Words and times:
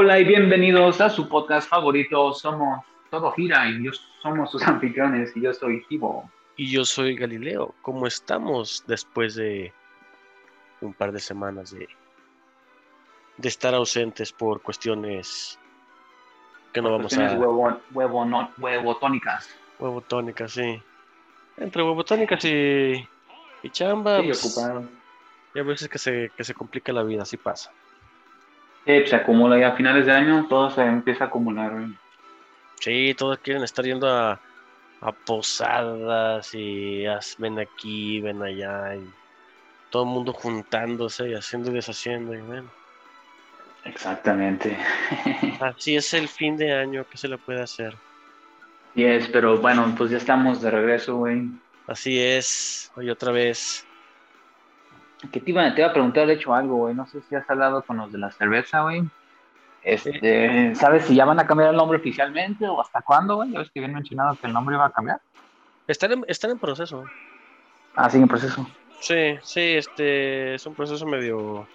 Hola 0.00 0.20
y 0.20 0.24
bienvenidos 0.24 1.00
a 1.00 1.10
su 1.10 1.28
podcast 1.28 1.68
favorito. 1.68 2.32
Somos 2.32 2.84
Todo 3.10 3.32
Gira 3.32 3.68
y 3.68 3.82
yo 3.82 3.90
somos 4.22 4.48
sus 4.48 4.62
anfitriones 4.62 5.36
y 5.36 5.40
yo 5.40 5.52
soy 5.52 5.84
Tibo. 5.88 6.30
Y 6.56 6.70
yo 6.70 6.84
soy 6.84 7.16
Galileo. 7.16 7.74
¿Cómo 7.82 8.06
estamos 8.06 8.84
después 8.86 9.34
de 9.34 9.72
un 10.82 10.94
par 10.94 11.10
de 11.10 11.18
semanas 11.18 11.72
de, 11.72 11.88
de 13.38 13.48
estar 13.48 13.74
ausentes 13.74 14.30
por 14.30 14.62
cuestiones 14.62 15.58
que 16.72 16.80
no 16.80 16.92
vamos 16.92 17.18
a... 17.18 17.32
Huevo, 17.36 17.80
huevo, 17.92 18.24
no, 18.24 18.52
huevotónicas. 18.56 19.50
Huevotónicas, 19.80 20.52
sí. 20.52 20.80
Entre 21.56 21.82
huevotónicas 21.82 22.44
y, 22.44 23.04
y 23.64 23.70
chamba, 23.70 24.20
Sí, 24.20 24.26
pues, 24.28 24.44
ocupado. 24.56 24.84
y 25.56 25.58
a 25.58 25.62
veces 25.64 25.88
que 25.88 25.98
se, 25.98 26.30
que 26.36 26.44
se 26.44 26.54
complica 26.54 26.92
la 26.92 27.02
vida, 27.02 27.22
así 27.22 27.36
pasa. 27.36 27.72
Sí, 28.84 28.98
pues, 29.00 29.10
se 29.10 29.16
acumula 29.16 29.58
y 29.58 29.62
a 29.62 29.72
finales 29.72 30.06
de 30.06 30.12
año 30.12 30.46
todo 30.48 30.70
se 30.70 30.82
empieza 30.82 31.24
a 31.24 31.26
acumular. 31.28 31.72
güey. 31.72 31.94
Sí, 32.80 33.14
todos 33.16 33.38
quieren 33.38 33.62
estar 33.64 33.84
yendo 33.84 34.08
a, 34.08 34.40
a 35.00 35.12
posadas 35.26 36.54
y 36.54 37.04
haz- 37.06 37.36
ven 37.38 37.58
aquí, 37.58 38.20
ven 38.20 38.42
allá, 38.42 38.94
y 38.96 39.04
todo 39.90 40.04
el 40.04 40.08
mundo 40.10 40.32
juntándose 40.32 41.28
y 41.28 41.34
haciendo 41.34 41.70
y 41.70 41.74
deshaciendo. 41.74 42.34
Y 42.34 42.40
bueno, 42.42 42.70
Exactamente. 43.84 44.76
así 45.60 45.96
es 45.96 46.12
el 46.14 46.28
fin 46.28 46.56
de 46.56 46.72
año, 46.72 47.04
¿qué 47.10 47.16
se 47.18 47.28
le 47.28 47.38
puede 47.38 47.62
hacer? 47.62 47.94
Y 48.94 49.04
es, 49.04 49.28
pero 49.28 49.58
bueno, 49.58 49.94
pues 49.96 50.10
ya 50.10 50.16
estamos 50.18 50.60
de 50.60 50.70
regreso, 50.70 51.16
güey. 51.16 51.48
Así 51.86 52.18
es, 52.18 52.90
hoy 52.96 53.10
otra 53.10 53.32
vez. 53.32 53.87
Que 55.32 55.40
te 55.40 55.50
iba, 55.50 55.74
te 55.74 55.80
iba 55.80 55.90
a 55.90 55.92
preguntar, 55.92 56.26
de 56.26 56.34
hecho, 56.34 56.54
algo, 56.54 56.76
güey. 56.76 56.94
No 56.94 57.06
sé 57.06 57.20
si 57.28 57.34
has 57.34 57.48
hablado 57.50 57.82
con 57.82 57.96
los 57.96 58.12
de 58.12 58.18
la 58.18 58.30
cerveza, 58.30 58.82
güey. 58.82 59.02
Este, 59.82 60.74
¿sabes 60.74 61.04
si 61.04 61.14
ya 61.14 61.24
van 61.24 61.40
a 61.40 61.46
cambiar 61.46 61.70
el 61.70 61.76
nombre 61.76 61.98
oficialmente 61.98 62.66
o 62.66 62.80
hasta 62.80 63.00
cuándo, 63.02 63.36
güey? 63.36 63.50
Ya 63.52 63.60
ves 63.60 63.70
que 63.70 63.80
habían 63.80 63.94
mencionado 63.94 64.36
que 64.36 64.46
el 64.46 64.52
nombre 64.52 64.76
iba 64.76 64.86
a 64.86 64.90
cambiar. 64.90 65.20
Están 65.86 66.12
en, 66.12 66.24
están 66.28 66.50
en 66.50 66.58
proceso. 66.58 67.04
Ah, 67.94 68.10
sigue 68.10 68.22
en 68.22 68.28
proceso. 68.28 68.68
Sí, 69.00 69.38
sí, 69.42 69.60
este 69.60 70.54
es 70.54 70.66
un 70.66 70.74
proceso 70.74 71.06
medio, 71.06 71.66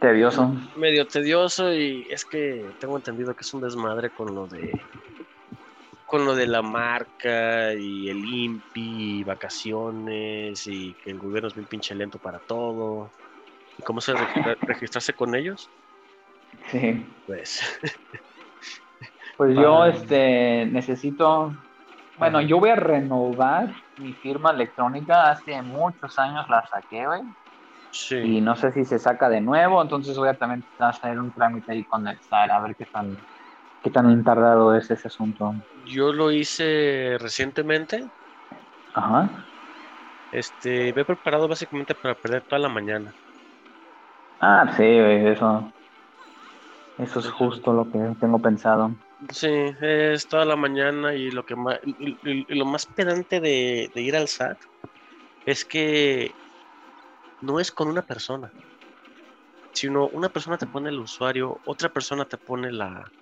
Tedioso. 0.00 0.52
medio 0.76 1.06
tedioso 1.06 1.72
y 1.72 2.06
es 2.10 2.24
que 2.24 2.66
tengo 2.80 2.96
entendido 2.96 3.34
que 3.34 3.42
es 3.42 3.54
un 3.54 3.60
desmadre 3.60 4.10
con 4.10 4.34
lo 4.34 4.46
de 4.46 4.72
con 6.04 6.24
lo 6.24 6.34
de 6.34 6.46
la 6.46 6.62
marca 6.62 7.74
y 7.74 8.08
el 8.08 8.24
INPI 8.24 9.20
y 9.20 9.24
vacaciones 9.24 10.66
y 10.66 10.96
que 10.96 11.10
el 11.10 11.18
gobierno 11.18 11.48
es 11.48 11.54
bien 11.54 11.66
pinche 11.68 11.94
lento 11.94 12.18
para 12.20 12.40
todo. 12.40 13.14
¿Y 13.76 13.82
cómo 13.82 14.00
se 14.00 14.14
registra- 14.14 14.56
registrarse 14.66 15.14
con 15.14 15.34
ellos? 15.34 15.72
Sí. 16.70 17.14
Pues 17.26 17.60
Pues 19.36 19.56
yo, 19.56 19.82
Ah. 19.82 19.88
este, 19.88 20.66
necesito. 20.66 21.56
Bueno, 22.16 22.40
yo 22.40 22.58
voy 22.60 22.70
a 22.70 22.76
renovar 22.76 23.74
mi 23.96 24.14
firma 24.14 24.50
electrónica. 24.52 25.30
Hace 25.30 25.62
muchos 25.62 26.18
años 26.18 26.46
la 26.48 26.64
saqué, 26.66 27.06
güey. 27.06 27.22
sí. 27.90 28.16
Y 28.16 28.40
no 28.40 28.56
sé 28.56 28.72
si 28.72 28.84
se 28.84 28.98
saca 28.98 29.28
de 29.28 29.40
nuevo. 29.40 29.82
Entonces 29.82 30.16
voy 30.16 30.28
a 30.28 30.36
también 30.38 30.66
hacer 30.78 31.18
un 31.20 31.32
trámite 31.32 31.72
ahí 31.72 31.86
con 31.86 32.06
el 32.08 32.18
SAR 32.18 32.50
a 32.50 32.60
ver 32.60 32.76
qué 32.76 32.86
tan, 32.86 33.16
qué 33.84 33.90
tan 33.92 34.24
tardado 34.24 34.74
es 34.76 34.90
ese 34.90 35.06
asunto. 35.08 35.64
Yo 35.84 36.12
lo 36.12 36.32
hice 36.32 37.16
recientemente. 37.20 38.10
Ajá. 38.92 39.50
Este, 40.30 40.92
me 40.92 41.00
he 41.00 41.04
preparado 41.06 41.48
básicamente 41.48 41.94
para 41.94 42.14
perder 42.20 42.44
toda 42.44 42.58
la 42.60 42.68
mañana. 42.68 43.16
Ah, 44.38 44.72
sí, 44.76 44.82
eso. 44.84 45.74
Eso 46.96 47.20
es 47.20 47.30
justo 47.30 47.72
lo 47.72 47.88
que 47.88 48.00
tengo 48.18 48.42
pensado. 48.42 48.96
Sí, 49.32 49.46
es 49.80 50.26
toda 50.28 50.44
la 50.44 50.56
mañana 50.56 51.14
y 51.14 51.30
lo 51.30 51.44
que 51.44 51.56
más, 51.56 51.78
y, 51.84 52.12
y- 52.22 52.46
y 52.52 52.54
lo 52.58 52.66
más 52.66 52.86
pedante 52.86 53.40
de, 53.40 53.90
de 53.94 54.02
ir 54.02 54.16
al 54.16 54.24
SAT 54.24 54.58
es 55.46 55.64
que 55.66 56.38
no 57.40 57.60
es 57.60 57.70
con 57.70 57.86
una 57.88 58.04
persona, 58.04 58.52
sino 59.72 60.08
una 60.08 60.30
persona 60.30 60.56
te 60.58 60.66
pone 60.66 60.88
el 60.88 60.98
usuario, 61.00 61.60
otra 61.64 61.90
persona 61.92 62.24
te 62.24 62.38
pone 62.38 62.72
la, 62.72 63.12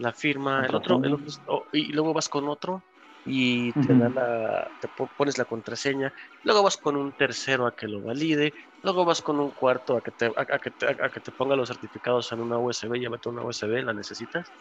la 0.00 0.12
firma, 0.12 0.66
el 0.66 0.74
otro, 0.74 1.02
el 1.04 1.14
otro- 1.14 1.26
o- 1.46 1.66
y 1.72 1.92
luego 1.92 2.14
vas 2.14 2.28
con 2.28 2.48
otro 2.48 2.84
y 3.24 3.74
te, 3.74 3.94
da 3.94 4.08
Ujú. 4.08 4.14
la, 4.14 4.70
te 4.80 4.88
po- 4.88 5.12
pones 5.16 5.38
la 5.38 5.44
contraseña, 5.44 6.12
luego 6.42 6.62
vas 6.62 6.76
con 6.78 6.96
un 6.96 7.14
tercero 7.14 7.66
a 7.66 7.74
que 7.76 7.86
lo 7.86 8.02
valide, 8.02 8.54
luego 8.82 9.04
vas 9.04 9.22
con 9.22 9.38
un 9.40 9.52
cuarto 9.52 9.96
a 9.98 10.02
que 10.02 10.12
te, 10.12 10.26
a, 10.26 10.32
a 10.36 10.58
que 10.58 10.70
te, 10.70 10.86
a 10.88 11.10
que 11.10 11.20
te 11.20 11.32
ponga 11.32 11.56
los 11.56 11.68
certificados 11.68 12.32
en 12.32 12.40
una 12.40 12.58
USB, 12.58 12.94
llévate 12.98 13.28
una 13.28 13.44
USB, 13.44 13.82
¿la 13.84 13.92
necesitas? 13.94 14.52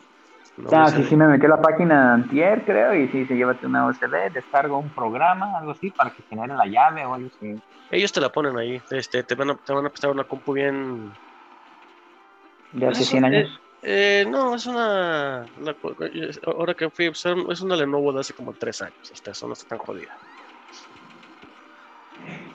Una 0.57 0.71
Ah, 0.71 0.87
sí, 0.87 0.97
USB. 0.97 1.09
sí, 1.09 1.15
me 1.15 1.27
metí 1.27 1.45
a 1.45 1.49
la 1.49 1.61
página 1.61 2.13
antier, 2.15 2.65
creo, 2.65 2.93
y 2.93 3.07
sí, 3.09 3.25
se 3.25 3.35
llévate 3.35 3.65
una 3.65 3.85
USB, 3.87 4.31
descargo 4.33 4.77
un 4.79 4.93
programa, 4.93 5.57
algo 5.57 5.71
así, 5.71 5.91
para 5.91 6.13
que 6.13 6.23
genere 6.29 6.53
la 6.55 6.65
llave 6.65 7.05
o 7.05 7.13
algo 7.13 7.27
así. 7.27 7.61
Ellos 7.89 8.11
te 8.11 8.21
la 8.21 8.29
ponen 8.29 8.57
ahí, 8.57 8.79
este, 8.91 9.23
te 9.23 9.35
van 9.35 9.51
a, 9.51 9.55
te 9.57 9.73
van 9.73 9.85
a 9.85 9.89
prestar 9.89 10.11
una 10.11 10.25
compu 10.25 10.53
bien... 10.53 11.11
De 12.71 12.85
hace 12.87 12.97
Pues 12.97 13.07
100 13.09 13.25
eso, 13.25 13.35
años. 13.35 13.59
Eh, 13.81 14.25
no, 14.29 14.55
es 14.55 14.65
una, 14.65 15.49
ahora 16.45 16.75
que 16.75 16.89
fui, 16.91 17.07
pues, 17.09 17.23
es 17.49 17.61
una 17.61 17.75
Lenovo 17.77 18.11
de 18.13 18.19
hace 18.21 18.33
como 18.33 18.53
tres 18.55 18.81
años, 18.81 19.09
hasta 19.13 19.31
eso 19.31 19.47
no 19.47 19.53
está 19.53 19.65
tan 19.67 19.77
jodida. 19.79 20.21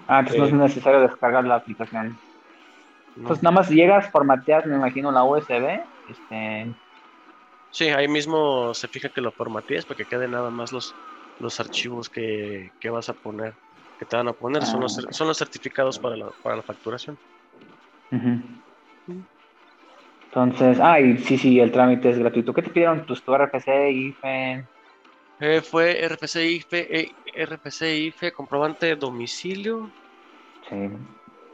Ah, 0.07 0.21
entonces 0.21 0.39
no 0.39 0.45
eh, 0.47 0.49
es 0.67 0.71
necesario 0.71 1.01
descargar 1.01 1.45
la 1.45 1.57
aplicación. 1.57 2.21
¿no? 3.17 3.37
Entonces 3.37 3.43
nada 3.43 3.55
más 3.55 3.71
llegas, 3.71 4.11
formateas, 4.11 4.67
me 4.67 4.77
imagino, 4.77 5.11
la 5.13 5.25
USB, 5.25 5.87
este, 6.07 6.77
Sí, 7.71 7.87
ahí 7.89 8.07
mismo 8.09 8.73
se 8.75 8.89
fija 8.89 9.11
que 9.11 9.21
lo 9.21 9.33
formatees 9.33 9.85
para 9.87 9.97
que 9.97 10.07
queden 10.07 10.31
nada 10.31 10.51
más 10.51 10.71
los, 10.73 10.97
los 11.39 11.59
archivos 11.61 12.09
que, 12.09 12.71
que 12.79 12.91
vas 12.91 13.09
a 13.09 13.15
poner, 13.15 13.59
que 13.99 14.07
te 14.07 14.17
van 14.17 14.29
a 14.29 14.33
poner, 14.35 14.65
son, 14.65 14.83
los, 14.83 14.95
Ah, 14.95 15.01
ok. 15.01 15.09
son 15.11 15.27
los 15.29 15.39
certificados 15.39 15.99
para 15.99 16.17
la, 16.17 16.31
para 16.43 16.57
la 16.57 16.63
facturación. 16.63 17.19
ujú. 18.13 18.63
Entonces, 20.35 20.79
ah, 20.83 21.01
y 21.01 21.17
sí, 21.19 21.39
sí, 21.39 21.61
el 21.61 21.73
trámite 21.73 22.11
es 22.11 22.19
gratuito. 22.19 22.53
¿Qué 22.53 22.63
te 22.63 22.71
pidieron? 22.71 23.07
Pues 23.07 23.23
tu 23.25 23.35
RFC, 23.35 23.91
IFE, 23.93 24.69
Eh, 25.39 25.63
fue 25.63 26.01
RFC 26.05 26.45
IFE, 26.45 27.01
eh, 27.01 27.17
RFC 27.35 27.97
IFE, 27.97 28.33
comprobante 28.33 28.87
de 28.87 28.97
domicilio 28.97 29.95
sí. 30.69 30.77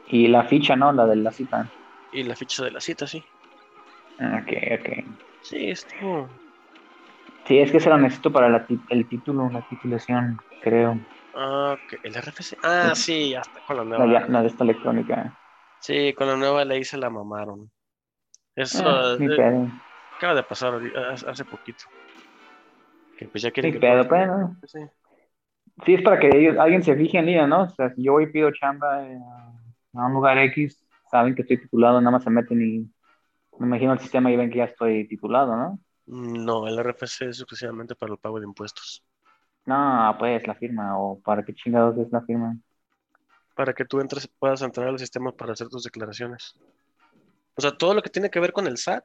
Y 0.05 0.27
la 0.27 0.43
ficha, 0.45 0.75
¿no? 0.75 0.91
La 0.93 1.05
de 1.07 1.15
la 1.17 1.31
cita. 1.31 1.71
y 2.09 2.23
la 2.23 2.35
ficha 2.35 2.63
de 2.63 2.71
la 2.71 2.79
cita, 2.79 3.07
sí. 3.07 3.25
Ah, 4.17 4.39
Ok, 4.41 4.51
ok. 4.79 4.89
Sí, 5.39 5.69
estuvo. 5.69 6.39
Sí, 7.45 7.59
es 7.59 7.71
que 7.71 7.79
se 7.79 7.89
lo 7.89 7.97
necesito 7.99 8.31
para 8.31 8.49
la 8.49 8.65
el 8.89 9.07
título, 9.07 9.49
la 9.51 9.61
titulación, 9.63 10.37
creo. 10.59 11.05
Ah, 11.33 11.73
ok, 11.79 11.93
el 12.03 12.15
RFC. 12.15 12.57
Ah, 12.63 12.93
sí, 12.95 13.31
ya 13.31 13.39
está 13.41 13.61
con 13.61 13.77
la 13.77 13.83
La, 13.95 14.05
nueva. 14.05 14.13
ya- 14.13 14.27
la 14.27 14.41
de 14.41 14.47
esta 14.49 14.65
electrónica. 14.65 15.37
Sí, 15.79 16.13
con 16.15 16.27
la 16.27 16.37
nueva 16.37 16.63
ley 16.63 16.83
se 16.85 16.97
la 16.97 17.09
mamaron. 17.09 17.71
Eso 18.55 18.83
Ah, 18.85 19.15
ni 19.17 19.25
eh, 19.27 19.67
acaba 20.17 20.35
de 20.35 20.43
pasar 20.43 20.73
ahori- 20.73 20.93
hace 21.27 21.45
poquito. 21.45 21.85
Que 23.17 23.27
pues 23.27 23.43
ya 23.43 23.51
quieren 23.51 23.71
que 23.79 23.79
Sí. 24.67 24.79
sí 25.85 25.93
es 25.93 26.01
para 26.01 26.19
que 26.19 26.27
ellos- 26.27 26.57
alguien 26.57 26.83
se 26.83 26.95
fije 26.95 27.17
en 27.19 27.29
ella, 27.29 27.47
¿no? 27.47 27.63
O 27.63 27.69
sea, 27.69 27.93
si 27.93 28.03
yo 28.03 28.13
voy 28.13 28.25
y 28.25 28.31
pido 28.31 28.51
chamba 28.51 29.07
eh, 29.07 29.17
a 29.93 30.05
un 30.05 30.13
lugar 30.13 30.37
X, 30.39 30.83
saben 31.09 31.35
que 31.35 31.43
estoy 31.43 31.57
titulado, 31.57 31.99
nada 32.01 32.11
más 32.11 32.23
se 32.23 32.29
meten 32.29 32.61
y 32.61 32.79
me 33.59 33.67
imagino 33.67 33.93
el 33.93 33.99
sistema 33.99 34.31
y 34.31 34.37
ven 34.37 34.49
que 34.49 34.57
ya 34.57 34.65
estoy 34.65 35.07
titulado, 35.07 35.55
¿no? 35.55 35.79
No, 36.07 36.67
el 36.67 36.77
RFC 36.79 37.29
es 37.29 37.39
exclusivamente 37.39 37.95
para 37.95 38.11
el 38.13 38.17
pago 38.19 38.39
de 38.39 38.45
impuestos. 38.47 39.03
No, 39.65 40.15
pues 40.17 40.45
la 40.47 40.55
firma, 40.55 40.97
o 40.97 41.19
para 41.19 41.43
qué 41.43 41.53
chingados 41.53 41.97
es 41.97 42.11
la 42.11 42.21
firma. 42.21 42.57
Para 43.55 43.73
que 43.73 43.85
tú 43.85 43.99
entres, 43.99 44.27
puedas 44.27 44.61
entrar 44.61 44.87
al 44.87 44.97
sistema 44.97 45.31
para 45.31 45.53
hacer 45.53 45.67
tus 45.69 45.83
declaraciones. 45.83 46.57
O 47.61 47.69
sea, 47.69 47.77
todo 47.77 47.93
lo 47.93 48.01
que 48.01 48.09
tiene 48.09 48.31
que 48.31 48.39
ver 48.39 48.53
con 48.53 48.65
el 48.65 48.75
SAT 48.79 49.03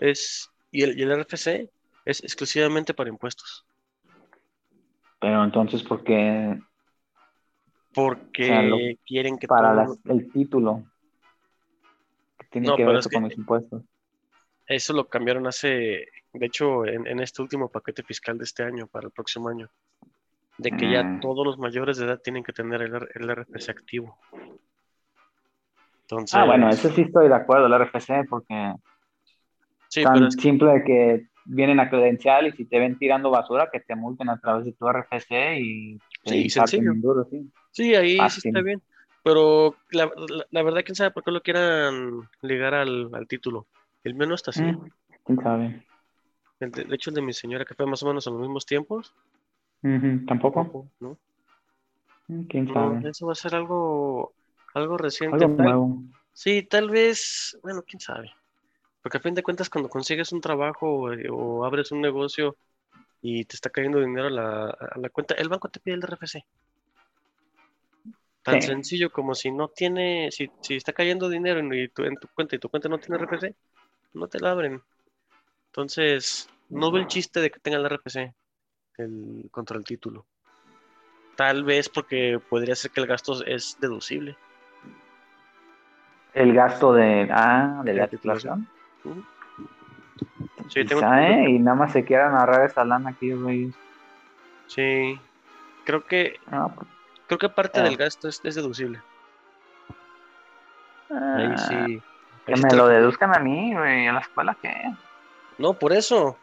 es, 0.00 0.48
y 0.70 0.80
el, 0.82 0.98
y 0.98 1.02
el 1.02 1.10
RFC 1.12 1.70
es 2.06 2.24
exclusivamente 2.24 2.94
para 2.94 3.10
impuestos. 3.10 3.66
Pero 5.20 5.44
entonces, 5.44 5.82
¿por 5.82 6.02
qué 6.02 6.58
Porque 7.92 8.44
O 8.44 8.46
sea, 8.46 8.62
lo- 8.62 8.78
quieren 9.04 9.36
que 9.36 9.46
para 9.46 9.74
todo- 9.74 9.98
las- 10.04 10.16
el 10.16 10.32
título? 10.32 10.86
¿Qué 12.38 12.46
tiene 12.50 12.68
No, 12.68 12.76
que 12.76 12.86
ver 12.86 12.96
es 12.96 13.08
que- 13.08 13.14
con 13.16 13.24
mis 13.24 13.36
impuestos? 13.36 13.82
Eso 14.66 14.94
lo 14.94 15.06
cambiaron 15.06 15.46
hace, 15.46 15.68
de 16.32 16.46
hecho, 16.46 16.86
en, 16.86 17.06
en 17.06 17.20
este 17.20 17.42
último 17.42 17.70
paquete 17.70 18.02
fiscal 18.04 18.38
de 18.38 18.44
este 18.44 18.62
año, 18.62 18.86
para 18.86 19.06
el 19.08 19.12
próximo 19.12 19.50
año, 19.50 19.70
de 20.56 20.70
que 20.74 20.90
ya 20.90 21.02
Mm. 21.02 21.20
todos 21.20 21.44
los 21.44 21.58
mayores 21.58 21.98
de 21.98 22.06
edad 22.06 22.22
tienen 22.22 22.42
que 22.42 22.54
tener 22.54 22.80
el, 22.80 22.94
el 22.94 23.30
RFC 23.30 23.70
activo. 23.70 24.18
Entonces, 26.10 26.38
Ah, 26.38 26.44
bueno, 26.46 26.70
eso 26.70 26.88
sí 26.90 27.02
estoy 27.02 27.28
de 27.28 27.34
acuerdo, 27.34 27.66
el 27.66 27.72
RFC, 27.74 28.24
porque 28.28 28.74
sí, 29.88 30.02
tan 30.04 30.14
pero 30.14 30.26
es- 30.28 30.34
simple 30.34 30.72
de 30.72 30.84
que 30.84 31.26
vienen 31.44 31.80
a 31.80 31.88
credencial 31.90 32.46
y 32.46 32.52
si 32.52 32.64
te 32.64 32.78
ven 32.78 32.98
tirando 32.98 33.30
basura, 33.30 33.68
que 33.72 33.80
te 33.80 33.94
multen 33.96 34.28
a 34.28 34.38
través 34.40 34.64
de 34.64 34.72
tu 34.72 34.86
RFC 34.88 35.60
y 35.60 36.00
Sí, 36.24 36.50
sencillo. 36.50 36.92
duro, 36.96 37.26
sí. 37.30 37.50
sí, 37.70 37.94
ahí 37.94 38.16
sí 38.16 38.24
fácil. 38.24 38.50
está 38.50 38.62
bien. 38.62 38.82
Pero 39.22 39.76
la, 39.90 40.06
la- 40.06 40.46
la 40.50 40.62
verdad, 40.62 40.82
quién 40.84 40.94
sabe 40.94 41.10
por 41.10 41.24
qué 41.24 41.30
lo 41.32 41.42
quieran 41.42 42.28
ligar 42.42 42.74
al, 42.74 43.10
al 43.12 43.26
título. 43.26 43.66
El 44.04 44.14
mío 44.14 44.26
no 44.28 44.34
está 44.36 44.50
así. 44.52 44.62
Mm, 44.62 44.86
¿Quién 45.24 45.38
sabe? 45.42 45.86
El 46.60 46.70
de, 46.70 46.84
de 46.84 46.94
hecho, 46.94 47.10
el 47.10 47.16
de 47.16 47.22
mi 47.22 47.32
señora, 47.32 47.64
que 47.64 47.74
fue 47.74 47.86
más 47.86 48.02
o 48.02 48.06
menos 48.06 48.26
en 48.26 48.34
los 48.34 48.42
mismos 48.42 48.66
tiempos. 48.66 49.14
¿Tampoco? 50.26 50.88
¿no? 51.00 51.18
Mm, 52.28 52.42
¿Quién 52.46 52.66
No, 52.66 52.72
sabe? 52.74 53.08
eso 53.08 53.26
va 53.26 53.32
a 53.32 53.36
ser 53.36 53.54
algo, 53.54 54.34
algo 54.76 54.96
reciente. 54.96 55.44
Algo 55.44 55.56
Tal- 55.56 55.66
nuevo. 55.66 56.02
Sí, 56.32 56.62
tal 56.62 56.90
vez, 56.90 57.58
bueno, 57.62 57.82
quién 57.82 57.98
sabe. 58.00 58.30
Porque 59.02 59.18
a 59.18 59.20
fin 59.20 59.34
de 59.34 59.42
cuentas, 59.42 59.70
cuando 59.70 59.88
consigues 59.88 60.32
un 60.32 60.40
trabajo 60.40 60.86
o, 60.86 61.10
o 61.32 61.64
abres 61.64 61.92
un 61.92 62.00
negocio 62.02 62.56
y 63.22 63.44
te 63.46 63.56
está 63.56 63.70
cayendo 63.70 64.00
dinero 64.00 64.26
a 64.26 64.30
la, 64.30 64.64
a 64.68 64.98
la 64.98 65.08
cuenta, 65.08 65.34
el 65.34 65.48
banco 65.48 65.68
te 65.68 65.80
pide 65.80 65.94
el 65.94 66.02
RFC. 66.02 66.44
Tan 68.42 68.60
Sí. 68.60 68.68
sencillo 68.68 69.10
como 69.10 69.34
si 69.34 69.50
no 69.50 69.68
tiene, 69.68 70.30
si, 70.30 70.50
si 70.60 70.76
está 70.76 70.92
cayendo 70.92 71.28
dinero 71.28 71.58
en, 71.58 71.90
tu, 71.92 72.04
en 72.04 72.16
tu 72.16 72.28
cuenta 72.34 72.54
y 72.54 72.58
tu 72.58 72.68
cuenta 72.68 72.88
no 72.88 72.98
tiene 72.98 73.16
RFC, 73.16 73.54
no 74.14 74.28
te 74.28 74.38
la 74.38 74.50
abren. 74.50 74.82
Entonces, 75.68 76.48
no 76.68 76.90
veo 76.90 77.00
el 77.02 77.08
chiste 77.08 77.40
de 77.40 77.50
que 77.50 77.60
tenga 77.60 77.78
el 77.78 77.86
RFC 77.86 78.34
el, 78.98 79.48
contra 79.50 79.78
el 79.78 79.84
título. 79.84 80.26
Tal 81.36 81.64
vez 81.64 81.88
porque 81.88 82.38
podría 82.50 82.74
ser 82.74 82.90
que 82.90 83.00
el 83.00 83.06
gasto 83.06 83.44
es 83.44 83.76
deducible. 83.80 84.36
El 86.36 86.52
gasto 86.52 86.92
de, 86.92 87.28
ah, 87.32 87.80
de 87.82 87.94
la 87.94 88.02
la 88.02 88.08
titulación. 88.08 88.68
Sí, 90.68 90.84
Quizá, 90.84 91.28
¿eh? 91.30 91.48
Y 91.50 91.58
nada 91.58 91.76
más 91.76 91.92
se 91.92 92.04
quieran 92.04 92.34
agarrar 92.34 92.66
esa 92.66 92.84
lana 92.84 93.10
aquí, 93.10 93.32
güey. 93.32 93.72
Sí, 94.66 95.18
creo 95.84 96.04
que 96.04 96.38
Ah, 96.50 96.68
pues, 96.74 96.86
creo 97.26 97.38
que 97.38 97.48
parte 97.48 97.80
del 97.80 97.96
gasto 97.96 98.28
es, 98.28 98.40
es 98.44 98.54
deducible. 98.54 99.00
Ahí 101.10 101.54
ah. 101.56 101.86
Que 102.44 102.56
sí 102.56 102.62
me 102.62 102.74
lo 102.76 102.86
deduzcan 102.88 103.34
a 103.34 103.38
mí, 103.38 103.74
güey. 103.74 104.06
¿A 104.06 104.12
la 104.12 104.20
escuela 104.20 104.56
qué? 104.60 104.74
No, 105.58 105.72
por 105.72 105.92
eso. 105.92 106.36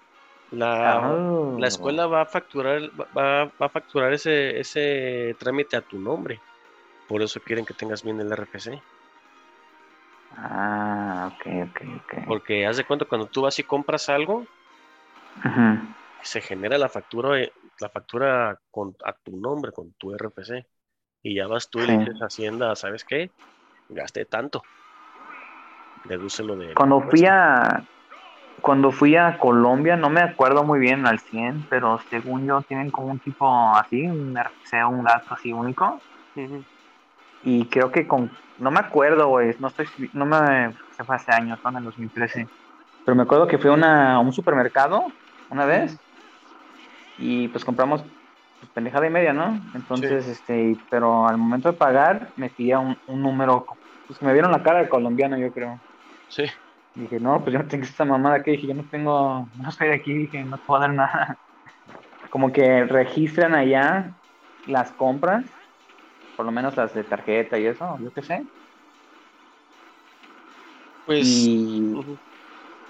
La, 0.51 0.97
Ah. 0.97 1.55
la 1.59 1.67
escuela 1.67 2.07
va 2.07 2.21
a 2.21 2.25
facturar, 2.25 2.81
va, 3.15 3.45
va 3.45 3.65
a 3.65 3.69
facturar 3.69 4.11
ese, 4.13 4.59
ese 4.59 5.35
trámite 5.39 5.77
a 5.77 5.81
tu 5.81 5.99
nombre. 5.99 6.39
Por 7.07 7.21
eso 7.21 7.39
quieren 7.39 7.65
que 7.65 7.73
tengas 7.73 8.03
bien 8.03 8.19
el 8.19 8.31
RFC. 8.35 8.81
Ah, 10.37 11.31
ok, 11.33 11.69
ok, 11.69 11.81
ok. 11.97 12.25
Porque 12.27 12.65
haz 12.65 12.77
de 12.77 12.85
cuenta 12.85 13.05
cuando 13.05 13.27
tú 13.27 13.41
vas 13.41 13.57
y 13.59 13.63
compras 13.63 14.09
algo, 14.09 14.45
se 16.21 16.41
genera 16.41 16.77
la 16.77 16.89
factura, 16.89 17.39
eh, 17.39 17.51
la 17.79 17.89
factura 17.89 18.57
con, 18.71 18.95
a 19.05 19.13
tu 19.13 19.37
nombre, 19.37 19.71
con 19.71 19.91
tu 19.93 20.13
RFC. 20.13 20.65
Y 21.21 21.35
ya 21.35 21.47
vas 21.47 21.69
tú 21.69 21.79
y 21.79 21.87
le 21.87 21.99
dices 21.99 22.21
a 22.21 22.25
Hacienda, 22.25 22.75
¿sabes 22.75 23.05
qué? 23.05 23.31
Gasté 23.89 24.25
tanto. 24.25 24.61
Dedúcelo 26.05 26.55
de. 26.55 26.73
Cuando 26.73 27.01
fui 27.01 27.25
a 27.25 27.83
cuando 28.61 28.91
fui 28.91 29.15
a 29.17 29.37
Colombia, 29.37 29.97
no 29.97 30.09
me 30.09 30.21
acuerdo 30.21 30.63
muy 30.63 30.79
bien 30.79 31.05
al 31.05 31.19
100, 31.19 31.67
pero 31.69 31.99
según 32.09 32.47
yo 32.47 32.61
tienen 32.61 32.91
como 32.91 33.07
un 33.07 33.19
tipo 33.19 33.45
así, 33.75 34.07
un 34.07 34.37
RFC, 34.37 34.85
un 34.85 35.03
gasto 35.03 35.33
así 35.33 35.51
único. 35.51 35.99
Y 37.43 37.65
creo 37.65 37.91
que 37.91 38.07
con, 38.07 38.31
no 38.63 38.71
me 38.71 38.79
acuerdo, 38.79 39.27
güey, 39.27 39.55
no 39.59 39.67
estoy, 39.67 39.87
no 40.13 40.25
me, 40.25 40.73
se 40.91 41.03
fue 41.03 41.15
hace 41.15 41.31
años, 41.31 41.59
fue 41.59 41.71
en 41.71 41.77
el 41.77 41.83
2013. 41.83 42.47
Pero 43.05 43.15
me 43.15 43.23
acuerdo 43.23 43.47
que 43.47 43.57
fui 43.57 43.69
a, 43.69 43.73
una, 43.73 44.15
a 44.15 44.19
un 44.19 44.33
supermercado 44.33 45.05
una 45.49 45.65
vez 45.65 45.97
y 47.17 47.47
pues 47.49 47.65
compramos 47.65 48.03
pues, 48.59 48.71
pendejada 48.73 49.05
y 49.05 49.09
media, 49.09 49.33
¿no? 49.33 49.59
Entonces, 49.75 50.27
este, 50.27 50.77
pero 50.89 51.27
al 51.27 51.37
momento 51.37 51.71
de 51.71 51.77
pagar 51.77 52.29
me 52.37 52.49
pedía 52.49 52.79
un, 52.79 52.97
un 53.07 53.21
número, 53.21 53.65
pues 54.07 54.17
que 54.17 54.25
me 54.25 54.33
vieron 54.33 54.51
la 54.51 54.63
cara 54.63 54.79
de 54.79 54.89
colombiano, 54.89 55.37
yo 55.37 55.51
creo. 55.51 55.79
Sí. 56.29 56.45
Y 56.95 57.01
dije, 57.01 57.19
no, 57.19 57.41
pues 57.41 57.53
yo 57.53 57.59
no 57.59 57.67
tengo 57.67 57.83
esta 57.83 58.05
mamada 58.05 58.35
aquí. 58.35 58.51
Dije, 58.51 58.67
yo 58.67 58.73
no 58.73 58.83
tengo, 58.89 59.47
no 59.57 59.71
soy 59.71 59.89
de 59.89 59.95
aquí, 59.95 60.13
dije, 60.13 60.43
no 60.43 60.57
puedo 60.57 60.81
dar 60.81 60.93
nada. 60.93 61.37
Como 62.29 62.51
que 62.51 62.85
registran 62.85 63.53
allá 63.53 64.11
las 64.65 64.91
compras, 64.91 65.43
por 66.35 66.45
lo 66.45 66.51
menos 66.51 66.75
las 66.77 66.93
de 66.93 67.03
tarjeta 67.03 67.59
y 67.59 67.67
eso, 67.67 67.97
yo 68.01 68.11
qué 68.13 68.21
sé. 68.23 68.47
Pues. 71.05 71.81
Y 71.81 72.13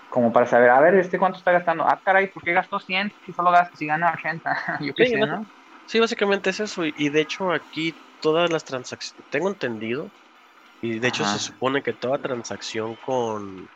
como 0.09 0.31
para 0.33 0.45
saber, 0.47 0.69
a 0.69 0.79
ver, 0.79 0.95
¿este 0.95 1.17
cuánto 1.19 1.37
está 1.39 1.51
gastando? 1.51 1.85
Ah, 1.87 2.01
caray, 2.03 2.31
¿por 2.31 2.43
qué 2.43 2.53
gastó 2.53 2.79
100? 2.79 3.11
Si 3.25 3.33
solo 3.33 3.51
gasta, 3.51 3.75
si 3.75 3.87
gana 3.87 4.13
80. 4.13 4.55
yo 4.79 4.93
qué 4.95 5.05
Sí, 5.05 5.05
sé, 5.05 5.25
¿no? 5.25 5.49
Sí, 5.85 5.99
básicamente 5.99 6.49
es 6.51 6.59
eso. 6.59 6.85
Y 6.85 6.93
y 6.95 7.09
de 7.09 7.21
hecho, 7.21 7.51
aquí 7.51 7.99
todas 8.19 8.51
las 8.51 8.65
transacciones, 8.65 9.27
tengo 9.29 9.49
entendido, 9.49 10.13
y 10.81 10.99
de 10.99 11.09
hecho 11.09 11.25
Ajá. 11.25 11.25
se 11.25 11.39
supone 11.39 11.83
que 11.83 11.93
toda 11.93 12.21
transacción 12.21 12.97
con 12.97 13.71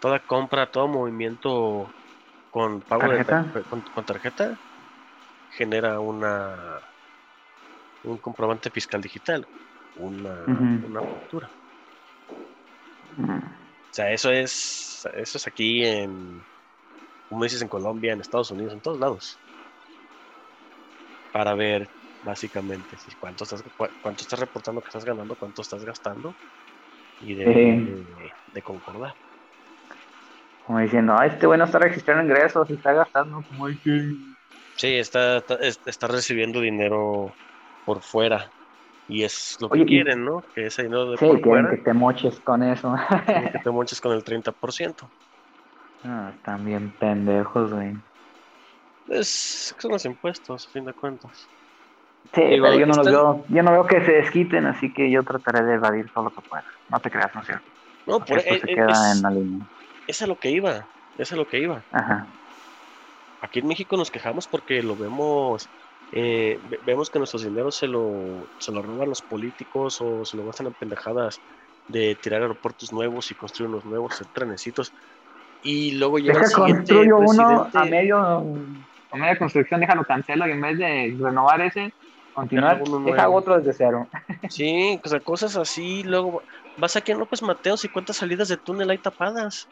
toda 0.00 0.24
compra, 0.26 0.70
todo 0.70 0.88
movimiento 0.88 1.96
con 2.50 2.82
pago 2.84 3.12
¿Tarjeta? 3.12 3.38
de 3.54 3.64
con, 3.68 3.82
con 3.84 4.04
tarjeta 4.06 4.60
genera 5.48 6.00
una 6.00 6.80
un 8.12 8.18
comprobante 8.20 8.70
fiscal 8.70 9.00
digital, 9.00 9.48
una, 9.94 10.30
una 10.82 11.02
factura. 11.02 11.52
O 13.88 13.90
sea, 13.90 14.12
eso 14.12 14.30
es 14.30 15.02
eso 15.14 15.38
es 15.38 15.46
aquí 15.46 15.84
en 15.84 16.46
como 17.28 17.44
dices 17.44 17.62
en 17.62 17.68
Colombia, 17.68 18.12
en 18.12 18.20
Estados 18.20 18.50
Unidos, 18.50 18.74
en 18.74 18.82
todos 18.82 19.00
lados. 19.00 19.40
Para 21.30 21.54
ver 21.54 21.90
básicamente 22.20 22.96
si 22.98 23.14
cuánto 23.16 23.44
estás 23.44 23.62
cuánto 24.00 24.22
estás 24.24 24.40
reportando 24.40 24.82
que 24.82 24.88
estás 24.88 25.04
ganando, 25.04 25.36
cuánto 25.36 25.62
estás 25.62 25.84
gastando 25.84 26.36
y 27.20 27.34
de, 27.36 27.44
Sí. 27.44 27.52
de, 27.54 28.30
de 28.46 28.62
concordar. 28.62 29.16
Como 30.60 30.80
diciendo, 30.80 31.14
ah, 31.18 31.26
este 31.26 31.46
güey 31.46 31.58
no 31.58 31.64
está 31.64 31.78
registrando 31.78 32.22
ingresos 32.24 32.70
y 32.70 32.74
está 32.74 32.92
gastando 32.92 33.42
como 33.48 33.66
que... 33.82 34.16
Sí, 34.76 34.94
está, 34.96 35.38
está, 35.38 35.54
es- 35.56 35.80
está 35.86 36.06
recibiendo 36.06 36.60
dinero 36.60 37.38
por 37.88 38.02
fuera 38.02 38.52
y 39.06 39.24
es 39.24 39.56
lo 39.60 39.70
Oye, 39.70 39.84
que 39.84 39.86
quieren, 39.86 40.24
¿no? 40.24 40.42
Que 40.54 40.66
ese 40.66 40.82
dinero 40.82 41.10
de 41.10 41.18
Sí, 41.18 41.26
por 41.26 41.40
quieren 41.42 41.66
fuera 41.66 41.68
que 41.68 41.76
te 41.78 41.92
moches 41.92 42.40
con 42.40 42.62
eso. 42.62 42.94
quieren 43.32 43.50
que 43.50 43.58
te 43.64 43.70
monches 43.70 44.00
con 44.02 44.12
el 44.12 44.22
30%. 44.22 45.10
Ah, 46.02 46.32
están 46.34 46.64
bien 46.64 46.92
pendejos, 46.98 47.72
güey. 47.72 47.92
Es, 49.08 49.74
son 49.78 49.90
los 49.92 50.04
impuestos, 50.04 50.66
a 50.68 50.70
fin 50.70 50.84
de 50.84 50.94
cuentas. 50.94 51.50
Sí, 52.34 52.42
Digo, 52.42 52.72
pero 52.72 52.74
yo 52.74 52.86
no 52.86 52.96
los 52.96 53.08
veo, 53.08 53.46
yo 53.48 53.62
no 53.62 53.72
veo 53.72 53.86
que 53.86 54.04
se 54.04 54.12
desquiten, 54.12 54.66
así 54.66 54.92
que 54.92 55.10
yo 55.10 55.24
trataré 55.24 55.64
de 55.64 55.74
evadir 55.74 56.10
todo 56.12 56.24
lo 56.24 56.30
que 56.32 56.42
pueda. 56.42 56.64
No 56.88 57.00
te 57.00 57.10
creas, 57.10 57.34
no 57.34 57.40
es 57.40 57.46
cierto. 57.46 57.66
No, 58.06 58.24
por, 58.24 58.40
Esto 58.40 58.54
es, 58.54 58.62
se 58.62 58.70
queda 58.70 59.12
es- 59.12 59.12
en 59.12 59.22
la 59.22 59.30
línea. 59.30 59.66
es 60.06 60.22
a 60.22 60.26
lo 60.28 60.38
que 60.38 60.50
iba, 60.50 60.90
es 61.16 61.32
a 61.32 61.36
lo 61.36 61.46
que 61.48 61.60
iba. 61.60 61.86
Ajá. 61.90 62.32
Aquí 63.40 63.60
en 63.60 63.66
México 63.68 63.96
nos 63.96 64.10
quejamos 64.10 64.48
porque 64.48 64.82
lo 64.82 64.96
vemos, 64.96 65.70
eh, 66.10 66.60
ve- 66.64 66.80
vemos 66.82 67.10
que 67.10 67.18
nuestros 67.18 67.44
dineros 67.44 67.76
se 67.76 67.86
lo, 67.86 68.48
se 68.58 68.72
lo 68.72 68.82
roban 68.82 69.08
los 69.08 69.22
políticos 69.22 69.98
o 70.00 70.24
se 70.24 70.36
lo 70.36 70.44
gastan 70.46 70.66
en 70.68 70.74
pendejadas 70.74 71.42
de 71.86 72.16
tirar 72.16 72.42
aeropuertos 72.42 72.92
nuevos 72.92 73.30
y 73.30 73.34
construir 73.34 73.68
unos 73.70 73.84
nuevos, 73.84 74.12
hacer 74.14 74.26
trenecitos. 74.28 74.94
Y 75.62 75.92
luego 75.92 76.18
llega 76.18 76.40
el 76.40 76.46
siguiente 76.46 76.94
construyo 76.94 77.18
uno 77.18 77.70
a 77.72 77.84
medio, 77.84 78.18
a 78.18 79.16
media 79.16 79.38
construcción, 79.38 79.80
déjalo 79.80 80.04
cancelo 80.04 80.46
y 80.46 80.52
en 80.52 80.60
vez 80.60 80.78
de 80.78 81.16
renovar 81.18 81.60
ese, 81.62 81.92
continuar, 82.32 82.82
Deja 83.04 83.28
otro 83.28 83.58
desde 83.58 83.72
cero. 83.72 84.08
Sí, 84.50 85.00
o 85.04 85.08
sea, 85.08 85.20
cosas 85.20 85.56
así. 85.56 86.04
Luego 86.04 86.44
vas 86.76 86.94
aquí 86.96 87.12
en 87.12 87.18
López 87.18 87.42
Mateos 87.42 87.84
y 87.84 87.88
cuántas 87.88 88.16
salidas 88.16 88.48
de 88.48 88.56
túnel 88.56 88.90
hay 88.90 88.98
tapadas. 88.98 89.68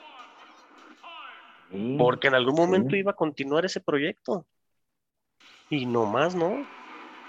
Sí. 1.71 1.97
Porque 1.99 2.29
en 2.29 2.35
algún 2.35 2.55
momento 2.57 2.91
Sí. 2.91 2.99
iba 2.99 3.13
a 3.13 3.17
continuar 3.17 3.65
ese 3.65 3.81
proyecto. 3.81 4.45
Y 5.71 5.87
no 5.87 6.07
más, 6.07 6.35
¿no? 6.35 6.65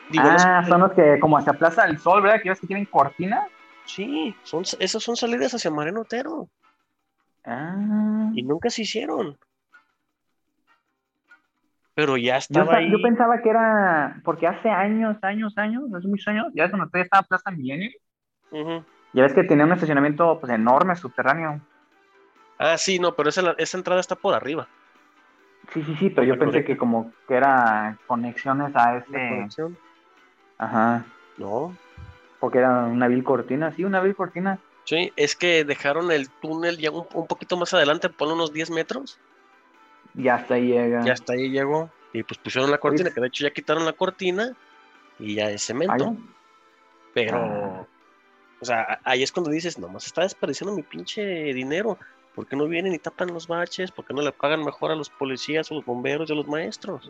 Digo, 0.10 0.24
ah, 0.30 0.64
son 0.68 0.82
los 0.82 0.92
que 0.94 1.20
como 1.20 1.38
hacia 1.38 1.54
Plaza 1.54 1.86
del 1.86 1.98
Sol, 2.00 2.22
¿verdad? 2.22 2.42
Que 2.42 2.50
ves 2.50 2.60
que 2.62 2.68
tienen 2.68 2.86
cortina. 2.86 3.46
Sí, 3.86 4.36
son, 4.44 4.64
esas 4.80 5.02
son 5.04 5.16
salidas 5.16 5.54
hacia 5.54 5.72
Mariano 5.72 6.02
Otero. 6.02 6.48
Ah. 7.46 8.30
Y 8.34 8.44
nunca 8.44 8.70
se 8.70 8.84
hicieron. 8.84 9.38
Pero 11.94 12.16
ya 12.16 12.34
Yo, 12.34 12.38
estaba 12.40 12.66
sa- 12.74 12.78
ahí. 12.78 12.92
yo 12.92 13.02
pensaba 13.02 13.42
que 13.42 13.50
era, 13.50 14.22
porque 14.24 14.46
hace 14.48 14.70
años, 14.70 15.18
años, 15.24 15.58
años, 15.58 15.84
hace 15.96 16.08
muchos 16.08 16.28
años, 16.28 16.46
ya 16.54 16.66
es 16.66 16.72
todavía 16.72 17.02
estaba 17.04 17.24
Plaza 17.24 17.50
Milenio, 17.50 17.90
Ujú. 18.52 18.86
ya 19.14 19.24
ves 19.24 19.34
que 19.34 19.44
tenía 19.44 19.66
un 19.66 19.72
estacionamiento 19.74 20.40
pues 20.40 20.52
enorme, 20.54 20.96
subterráneo. 20.96 21.60
Ah, 22.60 22.78
sí, 22.78 23.00
no, 23.00 23.16
pero 23.16 23.30
esa, 23.30 23.56
esa 23.58 23.78
entrada 23.78 24.00
está 24.00 24.16
por 24.16 24.36
arriba. 24.36 24.68
Sí, 25.74 25.84
sí, 25.84 25.96
sí, 26.00 26.10
pero 26.10 26.26
yo 26.26 26.40
pensé 26.40 26.64
que 26.64 26.78
como 26.78 27.12
que 27.28 27.36
era 27.36 27.98
conexiones 28.08 28.76
a 28.76 28.98
ese, 28.98 29.12
conexión. 29.12 29.78
ajá, 30.58 31.06
No. 31.38 31.76
porque 32.40 32.60
era 32.60 32.86
una 32.86 33.08
vil 33.08 33.24
cortina, 33.24 33.72
sí, 33.76 33.84
una 33.84 34.00
vil 34.00 34.16
cortina. 34.16 34.60
Sí, 34.86 35.12
es 35.18 35.36
que 35.36 35.66
dejaron 35.66 36.12
el 36.12 36.30
túnel 36.30 36.78
ya 36.78 36.92
un, 36.92 37.06
un 37.14 37.28
poquito 37.28 37.58
más 37.58 37.74
adelante, 37.74 38.08
ponle 38.10 38.36
unos 38.36 38.54
10 38.54 38.72
metros. 38.72 39.20
Y 40.16 40.30
hasta 40.30 40.54
ahí 40.56 40.68
llega. 40.70 41.06
Y 41.06 41.10
hasta 41.10 41.34
ahí 41.34 41.50
llegó. 41.50 41.90
Y 42.14 42.24
pues 42.24 42.38
pusieron 42.38 42.72
la 42.72 42.78
cortina, 42.78 43.10
que 43.12 43.20
de 43.20 43.28
hecho 43.28 43.44
ya 43.44 43.52
quitaron 43.52 43.86
la 43.86 43.94
cortina 43.94 44.54
y 45.20 45.36
ya 45.36 45.50
es 45.52 45.64
cemento. 45.64 46.16
Pero, 47.14 47.38
Ah. 47.38 47.86
o 48.62 48.66
sea, 48.66 49.00
ahí 49.04 49.24
es 49.24 49.32
cuando 49.32 49.52
dices, 49.52 49.78
nomás 49.78 50.06
está 50.06 50.22
desperdiciando 50.22 50.74
mi 50.76 50.84
pinche 50.84 51.22
dinero. 51.54 51.98
¿Por 52.38 52.46
qué 52.46 52.56
no 52.56 52.68
vienen 52.68 52.94
y 52.94 53.00
tapan 53.00 53.34
los 53.34 53.48
baches? 53.48 53.92
¿Por 53.92 54.06
qué 54.06 54.14
no 54.14 54.22
le 54.22 54.32
pagan 54.32 54.64
mejor 54.64 54.92
a 54.92 54.96
los 54.96 55.10
policías, 55.10 55.72
a 55.72 55.74
los 55.74 55.84
bomberos 55.84 56.30
y 56.30 56.34
a 56.34 56.36
los 56.36 56.48
maestros? 56.48 57.10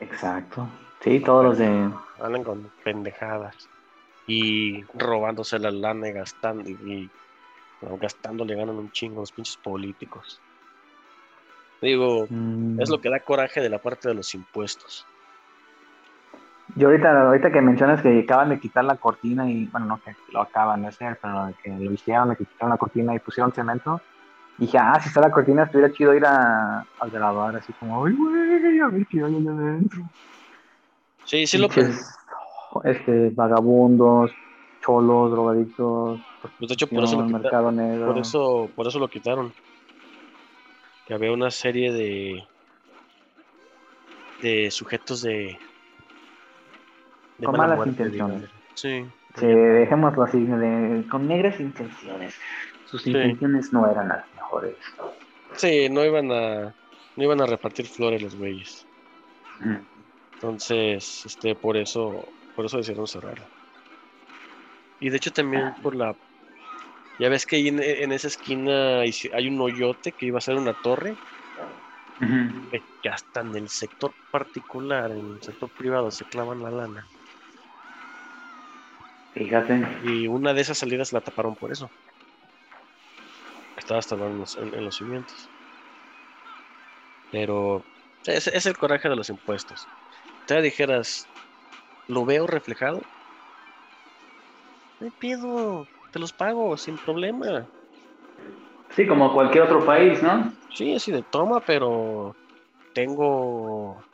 Exacto. 0.00 0.66
Sí, 1.00 1.20
todos 1.20 1.44
los 1.44 1.58
de... 1.58 1.90
Hablan 2.18 2.42
con 2.42 2.70
pendejadas 2.82 3.68
y 4.26 4.82
robándose 4.94 5.58
la 5.58 5.70
lana 5.70 6.08
y 6.08 6.12
gastando 6.12 6.70
y, 6.70 7.10
gastando 8.00 8.46
le 8.46 8.54
ganan 8.54 8.76
un 8.76 8.90
chingo 8.92 9.18
a 9.18 9.20
los 9.24 9.32
pinches 9.32 9.58
políticos. 9.58 10.40
Digo, 11.82 12.26
Mm. 12.30 12.80
es 12.80 12.88
lo 12.88 12.98
que 13.02 13.10
da 13.10 13.20
coraje 13.20 13.60
de 13.60 13.68
la 13.68 13.76
parte 13.76 14.08
de 14.08 14.14
los 14.14 14.34
impuestos. 14.34 15.04
Yo 16.76 16.88
ahorita, 16.88 17.26
ahorita 17.26 17.52
que 17.52 17.60
mencionas 17.60 18.00
que 18.00 18.20
acaban 18.20 18.48
de 18.48 18.58
quitar 18.58 18.86
la 18.86 18.96
cortina 18.96 19.50
y, 19.50 19.66
bueno, 19.66 19.86
no 19.86 20.00
que 20.02 20.16
lo 20.32 20.40
acaban 20.40 20.80
de 20.80 20.88
hacer, 20.88 21.18
pero 21.20 21.52
que 21.62 21.68
lo 21.68 21.92
hicieron, 21.92 22.34
que 22.34 22.46
quitaron 22.46 22.70
la 22.70 22.78
cortina 22.78 23.14
y 23.14 23.18
pusieron 23.18 23.52
cemento, 23.52 24.00
dije, 24.58 24.78
ah, 24.78 24.98
si 25.00 25.08
está 25.08 25.20
la 25.20 25.30
cortina, 25.30 25.64
estuviera 25.64 25.92
chido 25.92 26.14
ir 26.14 26.24
a, 26.24 26.86
al 26.98 27.10
grabar, 27.10 27.56
así 27.56 27.72
como, 27.74 28.04
ay, 28.04 28.12
güey, 28.14 28.80
a 28.80 28.88
ver 28.88 29.06
qué 29.06 29.18
hay 29.18 29.34
allá 29.36 29.50
adentro. 29.50 30.02
Sí, 31.24 31.46
sí 31.46 31.58
lo 31.58 31.68
Pinches, 31.68 32.16
este, 32.84 33.30
vagabundos, 33.30 34.30
cholos, 34.80 35.32
drogadictos, 35.32 36.20
pues 36.58 36.68
de 36.68 36.74
hecho 36.74 36.86
por 36.86 37.04
eso, 37.04 37.16
lo 37.16 37.26
prostitución, 37.26 37.26
quita- 37.26 37.38
mercado 37.38 37.72
negro. 37.72 38.06
por 38.06 38.18
eso 38.18 38.70
por 38.76 38.86
eso 38.86 38.98
lo 38.98 39.08
quitaron. 39.08 39.52
Que 41.06 41.14
había 41.14 41.32
una 41.32 41.50
serie 41.50 41.92
de 41.92 42.44
de 44.42 44.70
sujetos 44.70 45.22
de, 45.22 45.58
de 47.38 47.44
Con 47.46 47.56
mala 47.56 47.74
malas 47.74 47.76
muerte, 47.76 48.02
intenciones. 48.02 48.36
digamos. 48.42 48.62
Sí. 48.74 49.04
Sí, 49.36 49.46
dejémoslo 49.46 50.22
así, 50.22 50.44
de- 50.44 51.06
con 51.10 51.26
negras 51.26 51.58
intenciones. 51.60 52.34
Sus 52.86 53.02
Sí. 53.02 53.10
intenciones 53.10 53.72
no 53.72 53.90
eran 53.90 54.08
las 54.08 54.32
mejores. 54.34 54.76
Sí, 55.54 55.88
no 55.90 56.04
iban 56.04 56.30
a 56.32 56.74
no 57.16 57.24
iban 57.24 57.40
a 57.40 57.46
repartir 57.46 57.86
flores 57.86 58.22
los 58.22 58.36
güeyes. 58.36 58.86
Mm. 59.60 59.76
Entonces, 60.34 61.22
este, 61.24 61.54
por 61.54 61.78
eso, 61.78 62.28
por 62.54 62.66
eso 62.66 62.76
decidieron 62.76 63.06
cerrarla. 63.06 63.48
Y 65.00 65.08
de 65.08 65.16
hecho 65.16 65.32
también 65.32 65.74
por 65.82 65.96
la, 65.96 66.14
ya 67.18 67.28
ves 67.30 67.46
que 67.46 67.56
ahí 67.56 67.68
en, 67.68 67.82
en 67.82 68.12
esa 68.12 68.28
esquina 68.28 69.00
hay, 69.00 69.48
un 69.48 69.60
hoyote 69.60 70.12
que 70.12 70.26
iba 70.26 70.38
a 70.38 70.42
ser 70.42 70.56
una 70.56 70.74
torre, 70.74 71.16
que 73.02 73.08
hasta 73.08 73.40
en 73.40 73.54
el 73.56 73.68
sector 73.68 74.12
particular, 74.30 75.10
en 75.10 75.34
el 75.34 75.42
sector 75.42 75.70
privado 75.70 76.10
se 76.10 76.24
clavan 76.26 76.62
la 76.62 76.70
lana. 76.70 77.08
Fíjate. 79.32 79.82
Y 80.04 80.26
una 80.26 80.52
de 80.52 80.60
esas 80.60 80.78
salidas 80.78 81.12
la 81.12 81.20
taparon 81.20 81.54
por 81.54 81.72
eso. 81.72 81.90
Estaba 83.76 83.98
hasta 84.00 84.14
en 84.16 84.38
los, 84.38 84.56
en- 84.56 84.74
en 84.74 84.84
los 84.84 84.96
cimientos. 84.96 85.50
Pero 87.30 87.84
es, 88.24 88.46
es 88.46 88.66
el 88.66 88.76
coraje 88.76 89.08
de 89.08 89.16
los 89.16 89.28
impuestos. 89.28 89.88
Te 90.46 90.60
dijeras, 90.62 91.28
¿lo 92.06 92.24
veo 92.24 92.46
reflejado? 92.46 93.06
Hay 95.00 95.10
pedo, 95.10 95.88
te 96.10 96.18
los 96.18 96.32
pago 96.32 96.76
sin 96.76 96.98
problema. 96.98 97.68
Sí, 98.90 99.06
como 99.06 99.32
cualquier 99.34 99.64
otro 99.64 99.84
país, 99.84 100.22
¿no? 100.22 100.52
Sí, 100.70 100.94
así 100.94 101.12
de 101.12 101.22
toma, 101.22 101.64
pero 101.64 102.36
tengo 102.92 104.06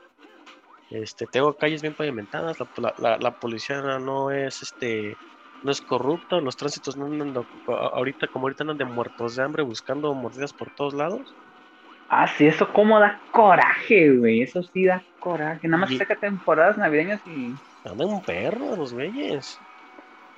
este 0.91 1.27
tengo 1.27 1.57
calles 1.57 1.83
bien 1.83 1.95
pavimentadas, 1.95 2.59
la, 2.61 2.69
la- 2.77 2.95
la- 2.99 3.19
la 3.19 3.39
policía 3.39 3.81
no 3.99 4.31
es 4.31 4.63
este 4.63 5.19
no 5.63 5.71
es 5.71 5.81
corrupta, 5.81 6.37
los 6.41 6.57
tránsitos 6.57 6.97
no 6.97 7.07
andan 7.07 7.35
ahorita 7.67 8.27
como 8.29 8.47
ahorita 8.47 8.65
andan 8.65 8.79
de 8.79 8.85
muertos 8.85 9.37
de 9.37 9.43
hambre 9.45 9.63
buscando 9.63 10.13
mordidas 10.15 10.53
por 10.53 10.71
todos 10.71 10.95
lados. 10.95 11.35
Ah, 12.09 12.27
sí, 12.27 12.47
eso 12.47 12.71
como 12.73 12.99
da 13.01 13.21
coraje, 13.31 14.15
güey. 14.17 14.43
Eso 14.43 14.63
sí 14.63 14.85
da 14.85 15.03
coraje. 15.19 15.67
Nada 15.67 15.81
más 15.83 15.91
Y- 15.91 15.99
saca 15.99 16.15
temporadas 16.17 16.77
navideñas 16.77 17.21
y... 17.27 17.55
Andan 17.85 18.09
un 18.09 18.23
perro 18.23 18.77
los 18.77 18.93
güeyes. 18.93 19.59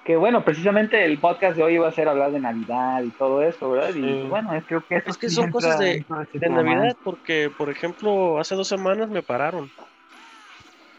Que 0.04 0.16
bueno, 0.16 0.44
precisamente 0.44 1.04
el 1.04 1.18
podcast 1.18 1.56
de 1.56 1.62
hoy 1.62 1.74
iba 1.74 1.88
a 1.88 1.92
ser 1.92 2.08
hablar 2.08 2.30
de 2.30 2.38
Navidad 2.38 3.02
y 3.02 3.10
todo 3.10 3.42
eso, 3.42 3.70
¿verdad? 3.70 3.94
Y 3.94 4.22
bueno, 4.28 4.50
creo 4.68 4.82
que 4.86 4.96
eso 4.96 5.10
Es 5.10 5.16
que 5.16 5.28
sí 5.30 5.34
son 5.36 5.46
entra 5.46 5.52
cosas 5.54 5.78
de- 5.78 5.96
ese 5.96 6.08
De 6.34 6.38
tema. 6.40 6.62
Navidad, 6.62 6.96
porque 7.02 7.50
por 7.56 7.70
ejemplo, 7.70 8.38
hace 8.38 8.54
dos 8.54 8.68
semanas 8.68 9.08
me 9.08 9.22
pararon 9.22 9.70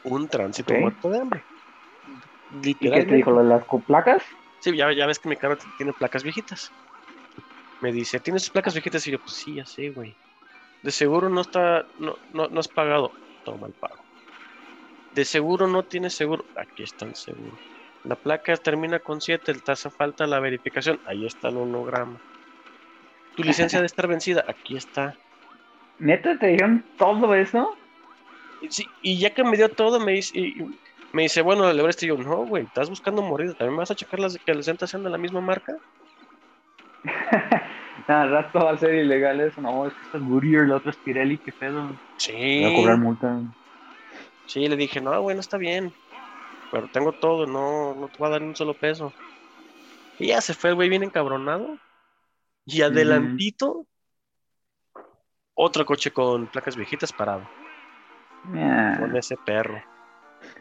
un 0.04 0.28
tránsito 0.28 0.74
muerto 0.74 1.10
de 1.10 1.20
hambre. 1.20 1.44
¿Y 2.64 2.76
qué 2.76 2.90
te 3.06 3.16
dijo? 3.16 3.32
¿Lo 3.32 3.44
de 3.44 3.50
las 3.50 3.66
placas? 3.86 4.24
Sí, 4.60 4.76
ya, 4.76 4.92
ya 4.94 5.06
ves 5.06 5.20
que 5.20 5.30
mi 5.30 5.38
carro 5.38 5.58
tiene 5.78 5.94
placas 5.94 6.24
viejitas. 6.24 6.72
Me 7.82 7.92
dice, 7.92 8.20
¿tienes 8.20 8.50
placas 8.50 8.74
viejitas? 8.74 9.06
Y 9.08 9.12
yo, 9.12 9.20
pues 9.20 9.36
sí, 9.36 9.56
ya 9.56 9.66
sé, 9.66 9.90
güey. 9.90 10.18
De 10.82 10.92
seguro 10.92 11.30
no 11.30 11.42
está, 11.42 11.86
no, 11.98 12.18
no, 12.32 12.48
no 12.48 12.60
has 12.60 12.68
pagado. 12.68 13.14
Toma 13.44 13.68
el 13.68 13.74
pago. 13.74 14.06
De 15.12 15.26
seguro 15.26 15.68
no 15.68 15.86
tienes 15.86 16.16
seguro. 16.16 16.46
Aquí 16.56 16.84
está 16.84 17.06
el 17.06 17.16
seguro. 17.16 17.58
La 18.04 18.16
placa 18.16 18.56
termina 18.58 19.00
con 19.00 19.22
7, 19.22 19.54
te 19.54 19.72
hace 19.72 19.90
falta 19.90 20.28
la 20.28 20.40
verificación. 20.40 21.00
Ahí 21.06 21.26
está 21.26 21.50
el 21.50 21.58
honograma. 21.58 22.22
Tu 23.36 23.44
licencia 23.44 23.80
de 23.80 23.86
estar 23.86 24.08
vencida. 24.08 24.46
Aquí 24.48 24.78
está. 24.78 25.18
¿Neta 25.98 26.38
te 26.38 26.48
dijeron 26.48 26.86
todo 26.98 27.34
eso? 27.36 27.78
Sí, 28.70 28.94
y 29.02 29.20
ya 29.20 29.34
que 29.34 29.44
me 29.44 29.58
dio 29.58 29.70
todo, 29.70 30.00
me 30.00 30.14
dice, 30.14 30.32
y- 30.40 30.62
y 30.62 30.80
me 31.16 31.22
dice 31.22 31.42
bueno, 31.42 31.72
le 31.72 31.90
este 31.90 32.06
y 32.06 32.10
yo, 32.10 32.18
no, 32.18 32.46
güey, 32.46 32.66
estás 32.66 32.90
buscando 32.90 33.22
morir. 33.22 33.54
¿También 33.54 33.78
vas 33.78 33.90
a 33.90 33.96
checar 33.96 34.20
las 34.20 34.38
que 34.38 34.54
las 34.54 34.68
llantas 34.68 34.90
sean 34.90 35.02
de 35.02 35.10
la 35.10 35.18
misma 35.18 35.40
marca? 35.40 35.78
Nada, 38.08 38.26
rato 38.28 38.66
va 38.66 38.72
a 38.72 38.78
ser 38.78 38.96
ilegal 38.96 39.40
eso. 39.40 39.62
No, 39.62 39.88
es 39.88 39.94
que 39.94 40.02
esta 40.02 40.18
es 40.18 40.26
Goodyear, 40.26 40.68
la 40.68 40.76
otra 40.76 40.92
es 40.92 40.98
Pirelli, 40.98 41.38
qué 41.38 41.54
pedo. 41.54 41.90
Sí. 42.18 42.64
Voy 42.64 42.74
a 42.74 42.76
cobrar 42.76 42.98
multa. 42.98 43.40
Sí, 44.46 44.68
le 44.68 44.76
dije, 44.76 45.00
no, 45.00 45.22
bueno, 45.22 45.40
está 45.40 45.56
bien. 45.56 45.94
Pero 46.70 46.90
tengo 46.90 47.14
todo, 47.14 47.48
no, 47.48 47.96
no 47.96 48.10
te 48.10 48.18
va 48.20 48.28
a 48.28 48.32
dar 48.32 48.42
ni 48.42 48.50
un 48.50 48.56
solo 48.58 48.74
peso. 48.74 49.14
Y 50.20 50.28
ya 50.28 50.42
se 50.42 50.54
fue 50.54 50.72
el 50.72 50.76
güey 50.76 50.90
bien 50.90 51.04
encabronado. 51.04 51.78
Y 52.66 52.82
adelantito, 52.82 53.88
otro 55.54 55.86
coche 55.86 56.12
con 56.12 56.48
placas 56.48 56.76
viejitas 56.76 57.14
parado. 57.14 57.48
Con 58.52 59.16
ese 59.16 59.38
perro. 59.38 59.95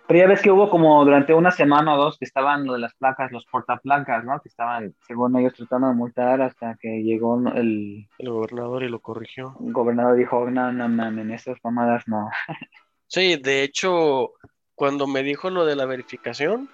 Pero 0.07 0.21
ya 0.21 0.27
ves 0.27 0.43
que 0.43 0.51
hubo 0.51 0.69
como 0.69 1.03
durante 1.05 1.33
una 1.33 1.51
semana 1.51 1.95
o 1.95 1.97
dos 1.97 2.19
que 2.19 2.27
estaban 2.27 2.67
lo 2.67 2.75
de 2.75 2.79
las 2.79 2.95
placas, 2.95 3.33
los 3.33 3.47
portaplacas, 3.47 4.23
¿no? 4.25 4.39
Que 4.41 4.51
estaban, 4.51 4.95
según 5.07 5.37
ellos, 5.39 5.55
tratando 5.55 5.89
de 5.89 5.95
multar 5.95 6.43
hasta 6.43 6.77
que 6.81 7.03
llegó 7.03 7.39
el 7.55 8.07
El 8.19 8.31
gobernador 8.31 8.83
y 8.83 8.89
lo 8.91 9.01
corrigió. 9.01 9.55
gobernador 9.59 10.17
dijo, 10.17 10.51
no, 10.51 10.73
no 10.73 10.89
mames, 10.91 11.41
esas 11.47 11.59
mamadas 11.65 12.05
no. 12.07 12.29
Sí, 13.07 13.37
de 13.37 13.63
hecho, 13.63 14.33
cuando 14.75 15.07
me 15.07 15.23
dijo 15.23 15.49
lo 15.49 15.65
de 15.65 15.77
la 15.77 15.85
verificación, 15.87 16.69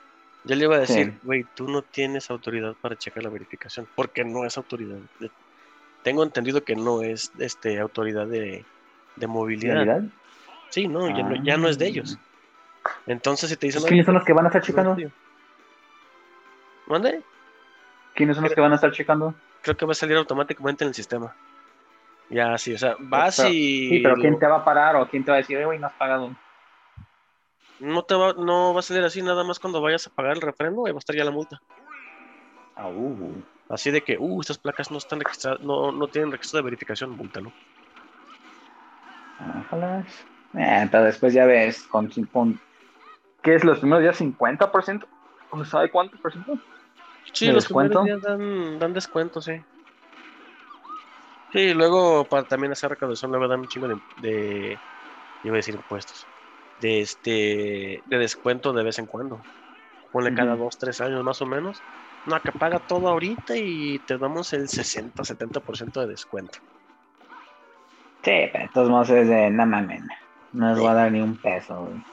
yo 0.45 0.55
le 0.57 0.65
iba 0.65 0.77
a 0.77 0.81
decir, 0.81 1.13
Sí. 1.13 1.19
güey, 1.23 1.45
tú 1.55 1.69
no 1.69 1.83
tienes 1.83 2.31
autoridad 2.31 2.75
para 2.81 2.97
checar 2.97 3.23
la 3.23 3.29
verificación, 3.31 3.87
porque 3.95 4.25
no 4.25 4.45
es 4.47 4.57
autoridad. 4.57 4.97
de- 5.19 5.31
Tengo 6.03 6.23
entendido 6.23 6.65
que 6.65 6.75
no 6.77 7.03
es 7.03 7.31
este 7.39 7.79
autoridad 7.79 8.27
de, 8.27 8.65
de 9.17 9.27
movilidad. 9.27 9.75
¿Realidad? 9.85 10.03
Sí, 10.71 10.89
no, 10.89 11.09
ya 11.15 11.23
no, 11.23 11.45
ya 11.45 11.57
no 11.59 11.69
es 11.69 11.79
de 11.79 11.89
ellos. 11.89 12.19
Entonces, 13.07 13.51
si 13.51 13.57
te 13.57 13.67
dicen... 13.67 13.83
¿Quiénes 13.83 14.07
son 14.07 14.15
los 14.15 14.25
que 14.25 14.33
van 14.33 14.47
a 14.47 14.49
estar 14.49 14.63
"Oye, 14.63 14.67
checando? 14.67 14.95
tío". 14.97 15.11
¿Mande? 16.87 17.23
¿Quiénes 18.15 18.37
son 18.37 18.45
los 18.45 18.55
que 18.55 18.61
van 18.61 18.73
a 18.73 18.75
estar 18.77 18.91
checando? 18.93 19.35
Creo 19.63 19.77
que 19.77 19.87
va 19.87 19.93
a 19.93 19.95
salir 19.95 20.17
automáticamente 20.17 20.85
en 20.85 20.89
el 20.89 20.95
sistema. 20.95 21.35
Ya, 22.31 22.57
sí, 22.59 22.75
o 22.75 22.79
sea, 22.79 22.97
vas 22.99 23.39
y... 23.41 23.89
Sí, 23.89 24.01
pero 24.03 24.15
¿quién 24.17 24.39
te 24.39 24.47
va 24.47 24.57
a 24.59 24.65
parar 24.65 24.97
o 24.97 25.09
quién 25.09 25.25
te 25.25 25.31
va 25.31 25.37
a 25.37 25.41
decir, 25.41 25.59
"Eh, 25.59 25.65
güey, 25.65 25.79
no 25.79 25.89
has 25.89 25.95
pagado? 25.95 26.35
No, 27.81 28.05
te 28.05 28.15
va, 28.15 28.35
no 28.35 28.75
va 28.75 28.81
a 28.81 28.83
salir 28.83 29.03
así 29.03 29.23
nada 29.23 29.43
más 29.43 29.59
cuando 29.59 29.81
vayas 29.81 30.07
a 30.07 30.11
pagar 30.11 30.33
el 30.33 30.43
refrendo, 30.43 30.87
ahí 30.87 30.93
va 30.93 30.99
a 30.99 31.01
estar 31.01 31.17
ya 31.17 31.25
la 31.25 31.31
multa. 31.31 31.61
Ah, 32.77 32.89
uh. 32.89 33.43
Así 33.69 33.91
de 33.91 34.03
que, 34.03 34.17
uh, 34.19 34.41
estas 34.41 34.59
placas 34.59 34.91
no 34.91 34.99
están 34.99 35.21
registradas, 35.21 35.61
no, 35.61 35.91
no 35.91 36.09
tienen 36.09 36.31
registro 36.31 36.59
de 36.59 36.65
verificación, 36.65 37.11
múltalo. 37.11 37.53
Ojalá. 39.67 40.05
Eh, 40.55 40.89
pero 40.91 41.05
después 41.05 41.33
ya 41.33 41.47
ves, 41.47 41.87
con, 41.87 42.09
con 42.33 42.61
¿qué 43.43 43.55
es 43.55 43.65
los 43.65 43.79
primeros 43.81 44.03
días? 44.03 44.17
¿50%? 44.21 45.07
¿No 45.53 45.65
sabe 45.65 45.91
cuánto 45.91 46.19
por 46.19 46.33
ciento? 46.33 46.59
Sí, 47.33 47.47
¿De 47.47 47.53
los 47.53 47.65
descuento? 47.65 48.01
primeros 48.03 48.23
días 48.23 48.39
dan, 48.39 48.79
dan 48.79 48.93
descuento, 48.93 49.41
sí. 49.41 49.53
Sí, 51.53 51.75
luego 51.75 52.29
para 52.29 52.47
también 52.47 52.73
hacer 52.73 52.91
recaudación, 52.91 53.31
luego 53.33 53.49
dan 53.49 53.61
un 53.61 53.69
chingo 53.69 53.89
de, 53.89 54.01
de 54.17 54.79
iba 55.43 55.55
a 55.55 55.57
decir 55.57 55.75
impuestos, 55.75 56.29
de 56.79 57.01
este, 57.01 58.03
de 58.07 58.19
descuento 58.19 58.73
de 58.73 58.85
vez 58.85 58.99
en 58.99 59.07
cuando. 59.07 59.47
Ponle 60.13 60.33
cada 60.35 60.57
dos, 60.57 60.79
tres 60.79 61.01
años 61.01 61.25
más 61.25 61.41
o 61.43 61.47
menos. 61.47 61.85
No, 62.25 62.41
que 62.43 62.53
paga 62.53 62.79
todo 62.81 63.09
ahorita 63.09 63.57
y 63.57 63.99
te 64.01 64.19
damos 64.19 64.53
el 64.53 64.69
60, 64.69 65.25
70% 65.25 66.01
de 66.01 66.07
descuento. 66.09 66.59
Sí, 68.23 68.49
pero 68.53 68.65
de 68.65 68.71
todos 68.73 68.91
modos 68.91 69.11
es 69.11 69.29
de, 69.29 69.51
no 69.51 69.67
mames, 69.67 70.03
no 70.53 70.69
les 70.71 70.79
voy 70.79 70.89
a 70.89 70.95
dar 70.95 71.13
ni 71.13 71.21
un 71.21 71.37
peso, 71.41 71.85
güey. 71.87 72.05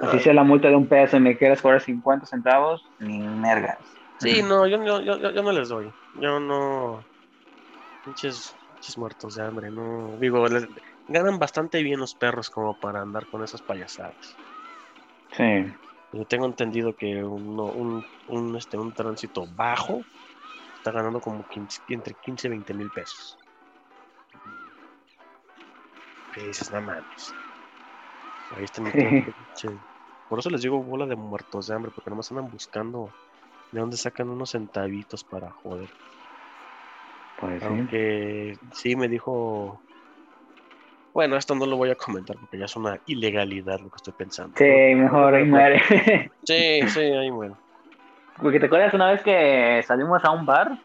Así 0.00 0.20
sea 0.20 0.32
la 0.32 0.42
multa 0.42 0.68
de 0.68 0.76
un 0.76 0.88
peso 0.88 1.16
y 1.16 1.20
me 1.20 1.36
quieres 1.36 1.60
cobrar 1.60 1.80
50 1.80 2.24
centavos, 2.26 2.90
ni 2.98 3.18
mergas. 3.28 3.94
Sí, 4.18 4.42
no, 4.42 4.66
yo, 4.66 4.82
yo, 4.84 5.00
yo, 5.02 5.18
yo 5.32 5.42
no 5.42 5.52
les 5.52 5.68
doy. 5.68 5.92
Yo 6.14 6.40
no. 6.40 7.04
Pinches, 8.04 8.56
pinches 8.70 8.96
muertos 8.96 9.34
de 9.34 9.44
hambre, 9.44 9.70
no. 9.70 10.16
Digo, 10.18 10.46
les- 10.48 10.68
ganan 11.08 11.38
bastante 11.38 11.82
bien 11.82 12.00
los 12.00 12.14
perros 12.14 12.48
como 12.48 12.78
para 12.78 13.00
andar 13.02 13.26
con 13.26 13.44
esas 13.44 13.60
payasadas. 13.62 14.38
Sí. 15.32 15.66
Yo 16.12 16.24
tengo 16.26 16.46
entendido 16.46 16.94
que 16.94 17.22
uno- 17.24 17.72
un, 17.72 18.04
un, 18.26 18.56
este, 18.56 18.78
un 18.78 18.92
tránsito 18.94 19.46
bajo 19.54 20.04
está 20.74 20.90
ganando 20.92 21.20
como 21.20 21.46
15 21.48 21.80
entre 21.88 22.14
15 22.14 22.48
y 22.48 22.50
20 22.50 22.74
mil 22.74 22.90
pesos. 22.90 23.38
¿Qué 26.32 26.46
dices? 26.46 26.70
No 26.70 26.80
mames. 26.80 27.34
Ahí 28.56 28.64
está 28.64 28.82
mi. 28.82 28.90
Por 30.28 30.38
eso 30.38 30.48
les 30.48 30.62
digo 30.62 30.82
bola 30.82 31.06
de 31.06 31.16
muertos 31.16 31.66
de 31.66 31.74
hambre, 31.74 31.92
porque 31.94 32.08
nomás 32.08 32.30
andan 32.30 32.50
buscando 32.50 33.10
de 33.70 33.80
dónde 33.80 33.98
sacan 33.98 34.30
unos 34.30 34.50
centavitos 34.50 35.24
para 35.24 35.50
joder. 35.50 35.90
Pues. 37.38 37.62
Aunque 37.62 38.58
sí 38.72 38.96
me 38.96 39.08
dijo. 39.08 39.82
Bueno, 41.12 41.36
esto 41.36 41.54
no 41.54 41.66
lo 41.66 41.76
voy 41.76 41.90
a 41.90 41.94
comentar 41.94 42.38
porque 42.38 42.58
ya 42.58 42.64
es 42.64 42.76
una 42.76 42.98
ilegalidad 43.04 43.78
lo 43.80 43.90
que 43.90 43.96
estoy 43.96 44.14
pensando. 44.14 44.56
Sí, 44.56 44.94
mejor 44.94 45.34
ahí 45.34 45.44
muere. 45.44 45.82
Sí, 46.44 46.80
sí, 46.88 47.00
ahí 47.00 47.30
muero. 47.30 47.58
Porque 48.36 48.58
te 48.58 48.66
acuerdas 48.66 48.94
una 48.94 49.10
vez 49.12 49.22
que 49.22 49.82
salimos 49.86 50.24
a 50.24 50.30
un 50.30 50.46
bar, 50.46 50.82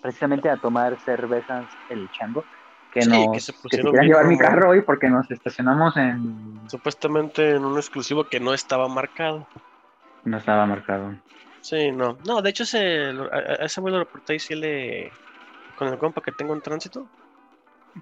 precisamente 0.00 0.48
a 0.48 0.56
tomar 0.56 1.00
cervezas 1.00 1.76
el 1.88 2.08
chango, 2.10 2.46
que 2.94 3.02
Sí, 3.02 3.10
nos 3.10 3.32
que 3.32 3.40
se 3.40 3.52
que 3.52 3.76
se 3.76 3.82
bien 3.82 4.04
llevar 4.04 4.26
mi 4.26 4.38
carro 4.38 4.70
hoy 4.70 4.80
porque 4.80 5.10
nos 5.10 5.30
estacionamos 5.30 5.96
en 5.96 6.60
Supuestamente 6.68 7.56
en 7.56 7.64
un 7.64 7.76
exclusivo 7.76 8.24
que 8.24 8.40
no 8.40 8.54
estaba 8.54 8.88
marcado. 8.88 9.46
no 10.24 10.38
estaba 10.38 10.64
marcado. 10.64 11.14
Sí, 11.60 11.90
no. 11.90 12.16
No, 12.26 12.40
de 12.40 12.50
hecho, 12.50 12.62
ese, 12.62 13.12
a, 13.32 13.64
ese 13.64 13.80
lo 13.82 13.98
reporté 13.98 14.36
y 14.36 14.38
sí 14.38 14.54
le. 14.54 15.12
Con 15.76 15.88
el 15.88 15.98
compa 15.98 16.22
que 16.22 16.32
tengo 16.32 16.54
en 16.54 16.62
tránsito. 16.62 17.06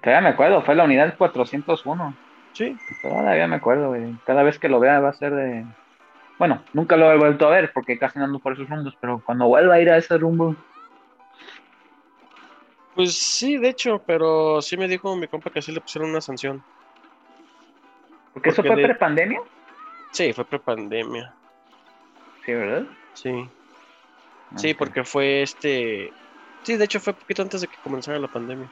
Todavía 0.01 0.21
me 0.21 0.29
acuerdo, 0.29 0.61
fue 0.61 0.75
la 0.75 0.85
unidad 0.85 1.15
401. 1.17 2.15
Sí. 2.53 2.77
Todavía 3.01 3.47
me 3.47 3.55
acuerdo, 3.55 3.89
güey. 3.89 4.15
Cada 4.25 4.43
vez 4.43 4.59
que 4.59 4.69
lo 4.69 4.79
vea 4.79 4.99
va 4.99 5.09
a 5.09 5.13
ser 5.13 5.33
de 5.33 5.65
bueno, 6.37 6.61
nunca 6.73 6.97
lo 6.97 7.11
he 7.11 7.17
vuelto 7.17 7.47
a 7.47 7.51
ver 7.51 7.71
porque 7.73 7.97
casi 7.97 8.19
no 8.19 8.25
ando 8.25 8.39
por 8.39 8.53
esos 8.53 8.69
rumbos, 8.69 8.97
pero 8.99 9.21
cuando 9.25 9.47
vuelva 9.47 9.75
a 9.75 9.79
ir 9.81 9.89
a 9.89 9.97
ese 9.97 10.17
rumbo, 10.17 10.55
Pues 12.95 13.15
sí, 13.17 13.57
de 13.57 13.69
hecho, 13.69 14.03
pero 14.05 14.61
sí 14.61 14.77
me 14.77 14.87
dijo 14.87 15.15
mi 15.15 15.27
compa 15.27 15.49
que 15.51 15.61
sí 15.61 15.71
le 15.71 15.81
pusieron 15.81 16.09
una 16.11 16.21
sanción. 16.21 16.63
porque 18.33 18.49
eso 18.49 18.63
fue 18.63 18.75
de- 18.75 18.83
prepandemia, 18.83 19.39
Sí, 20.11 20.31
fue 20.33 20.45
prepandemia. 20.45 21.35
sí, 22.45 22.53
¿verdad? 22.53 22.85
Sí. 23.13 23.31
Sí, 24.57 24.71
Ok. 24.71 24.77
porque 24.77 25.03
fue 25.03 25.41
este. 25.41 26.13
Sí, 26.63 26.77
de 26.77 26.85
hecho 26.85 26.99
fue 26.99 27.13
poquito 27.13 27.41
antes 27.41 27.61
de 27.61 27.67
que 27.67 27.77
comenzara 27.81 28.19
la 28.19 28.27
pandemia. 28.27 28.71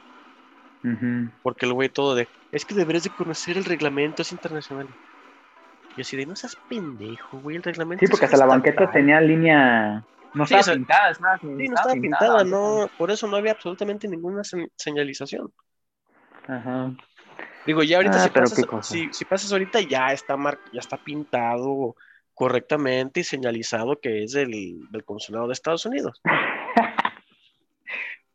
Ujú. 0.84 1.30
Porque 1.42 1.66
el 1.66 1.72
güey 1.72 1.88
todo 1.88 2.14
de. 2.14 2.28
Es 2.52 2.64
que 2.64 2.74
deberías 2.74 3.04
de 3.04 3.10
conocer 3.10 3.56
el 3.56 3.64
reglamento, 3.64 4.22
es 4.22 4.30
internacional. 4.32 4.88
Y 5.96 6.00
así 6.00 6.16
de, 6.16 6.26
no 6.26 6.36
seas 6.36 6.56
pendejo, 6.68 7.38
güey, 7.38 7.56
el 7.56 7.62
reglamento. 7.62 8.04
Sí, 8.04 8.10
porque 8.10 8.26
hasta 8.26 8.36
la 8.36 8.46
banqueta 8.46 8.84
estatal". 8.84 8.92
tenía 9.00 9.20
línea. 9.20 10.04
No 10.34 10.46
Sí, 10.46 10.54
estaba 10.54 10.62
sea, 10.62 10.74
pintada, 10.74 11.10
estaba, 11.10 11.38
Sí, 11.38 11.46
no 11.46 11.74
estaba 11.74 11.92
pintada, 11.92 12.44
no, 12.44 12.88
por 12.96 13.10
eso 13.10 13.26
no 13.26 13.36
había 13.36 13.52
absolutamente 13.52 14.08
ninguna 14.08 14.42
se- 14.44 14.68
señalización. 14.76 15.52
Ajá. 16.48 16.92
Digo, 17.66 17.82
ya 17.82 17.98
ahorita 17.98 18.16
Ah, 18.16 18.18
si, 18.24 18.30
pasas, 18.30 18.86
si, 18.86 19.12
si 19.12 19.24
pasas 19.24 19.52
ahorita 19.52 19.80
ya 19.82 20.12
está 20.12 20.36
mar- 20.36 20.58
ya 20.72 20.80
está 20.80 20.96
pintado 20.96 21.94
correctamente 22.34 23.20
y 23.20 23.24
señalizado 23.24 24.00
que 24.00 24.24
es 24.24 24.32
del, 24.32 24.50
del 24.90 25.04
consulado 25.04 25.46
de 25.46 25.52
Estados 25.52 25.86
Unidos. 25.86 26.20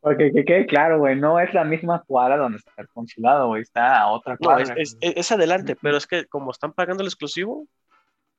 Porque 0.00 0.30
que 0.32 0.44
quede 0.44 0.66
claro, 0.66 0.98
güey, 1.00 1.16
no 1.16 1.40
es 1.40 1.52
la 1.52 1.64
misma 1.64 2.04
cuadra 2.06 2.36
donde 2.36 2.58
está 2.58 2.70
el 2.78 2.88
consulado, 2.88 3.48
güey, 3.48 3.62
está 3.62 3.98
a 4.00 4.06
otra 4.08 4.34
No, 4.40 4.46
cuadra. 4.50 4.74
es, 4.78 4.96
es- 5.00 5.16
es 5.16 5.32
adelante, 5.32 5.76
pero 5.82 5.96
es 5.96 6.06
que 6.06 6.24
como 6.26 6.52
están 6.52 6.72
pagando 6.72 7.02
el 7.02 7.08
exclusivo, 7.08 7.66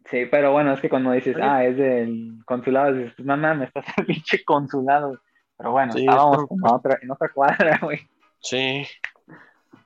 Sí, 0.10 0.26
pero 0.26 0.52
bueno, 0.52 0.74
es 0.74 0.82
que 0.82 0.90
cuando 0.90 1.12
dices, 1.12 1.36
Oye. 1.36 1.46
ah, 1.46 1.64
es 1.66 1.78
del 1.78 2.40
consulado, 2.46 2.94
dices, 2.94 3.14
pues 3.16 3.26
no 3.28 3.38
mames, 3.38 3.68
estás 3.68 3.86
el 3.98 4.06
pinche 4.08 4.44
consulado. 4.44 5.20
Pero 5.58 5.72
bueno, 5.72 5.92
Sí, 5.94 6.00
estábamos 6.00 6.46
a 6.64 6.74
otra, 6.76 6.98
en 7.02 7.12
otra 7.12 7.30
cuadra, 7.30 7.80
güey. 7.82 8.00
sí, 8.40 8.86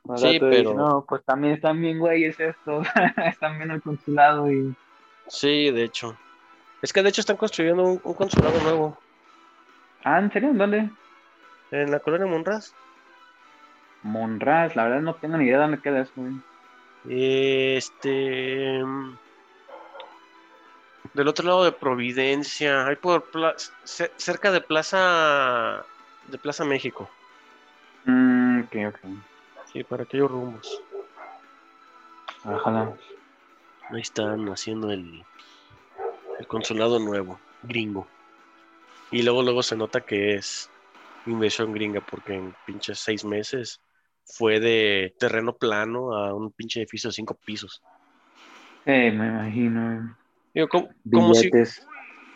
O 0.07 0.15
Sí, 0.17 0.33
dices, 0.33 0.49
pero- 0.49 0.73
no, 0.75 1.05
pues 1.07 1.23
también 1.25 1.53
están 1.55 1.81
bien 1.81 1.99
güeyes 1.99 2.39
estos, 2.39 2.87
están 3.25 3.57
bien 3.57 3.71
el 3.71 3.81
consulado 3.81 4.51
y... 4.51 4.73
sí, 5.27 5.71
de 5.71 5.83
hecho. 5.83 6.17
Es 6.81 6.91
que 6.93 7.01
de 7.01 7.09
hecho 7.09 7.21
están 7.21 7.37
construyendo 7.37 7.83
un, 7.83 8.01
un 8.03 8.13
consulado 8.13 8.59
nuevo 8.61 8.97
Ah, 10.05 10.19
¿en 10.19 10.31
serio? 10.31 10.49
¿En 10.49 10.57
dónde? 10.57 10.89
en 11.71 11.89
la 11.91 11.99
colonia 11.99 12.27
Monraz. 12.27 12.73
Monraz, 14.03 14.75
la 14.75 14.83
verdad 14.83 15.01
no 15.01 15.15
tengo 15.15 15.37
ni 15.37 15.45
idea 15.45 15.55
de 15.57 15.61
dónde 15.63 15.81
queda 15.81 16.01
eso, 16.01 16.11
güey. 16.15 16.33
Este. 17.09 18.81
Del 21.13 21.27
otro 21.27 21.45
lado 21.45 21.63
de 21.65 21.71
Providencia, 21.73 22.87
hay 22.87 22.95
por 22.95 23.29
cerca 23.85 24.51
de 24.51 24.61
Plaza 24.61 25.85
de 26.23 26.37
Plaza 26.37 26.63
México. 26.65 27.09
Mm, 28.05 28.63
ok, 28.63 28.75
ok. 28.87 28.99
Sí, 29.71 29.83
para 29.83 30.03
aquellos 30.03 30.31
rumbos. 30.31 30.81
Ojalá. 32.45 32.95
Ahí 33.91 34.01
están 34.01 34.47
haciendo 34.47 34.91
el, 34.91 35.23
el 36.39 36.47
consulado 36.47 36.99
nuevo, 36.99 37.41
gringo. 37.61 38.07
Y 39.11 39.21
luego 39.21 39.43
luego 39.43 39.61
se 39.61 39.75
nota 39.75 40.01
que 40.01 40.35
es 40.35 40.71
inversión 41.25 41.71
gringa 41.73 42.01
porque 42.01 42.33
en 42.33 42.55
pinches 42.65 42.99
seis 42.99 43.23
meses 43.23 43.79
fue 44.25 44.59
de 44.59 45.13
terreno 45.19 45.55
plano 45.55 46.15
a 46.15 46.33
un 46.33 46.51
pinche 46.51 46.79
edificio 46.79 47.09
de 47.09 47.13
cinco 47.13 47.37
pisos. 47.45 47.81
Sí, 48.85 48.91
me 48.91 49.27
imagino. 49.27 50.17
Digo, 50.53 50.67
como, 50.67 50.89
como 51.11 51.33
si, 51.33 51.49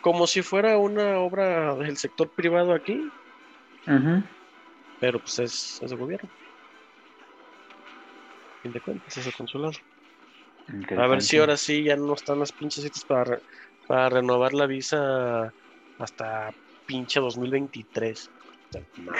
como 0.00 0.26
si 0.26 0.42
fuera 0.42 0.76
una 0.76 1.18
obra 1.18 1.74
del 1.76 1.96
sector 1.96 2.28
privado 2.30 2.72
aquí, 2.72 3.08
pero 5.00 5.20
pues 5.20 5.38
es, 5.38 5.80
es 5.82 5.90
de 5.90 5.96
gobierno. 5.96 6.28
A 8.58 8.62
fin 8.62 8.72
de 8.72 8.80
cuentas, 8.80 9.16
es 9.16 9.26
el 9.26 9.34
consulado. 9.34 9.72
A 10.96 11.06
ver 11.06 11.22
si 11.22 11.38
ahora 11.38 11.56
sí 11.56 11.84
ya 11.84 11.96
no 11.96 12.14
están 12.14 12.40
las 12.40 12.52
pinches 12.52 12.84
citas 12.84 13.04
para, 13.04 13.40
para 13.86 14.08
renovar 14.10 14.52
la 14.52 14.66
visa 14.66 15.52
hasta 15.98 16.52
pinche 16.86 17.20
2023. 17.20 18.28
O 18.28 18.72
sea, 18.72 18.82
no. 18.96 19.12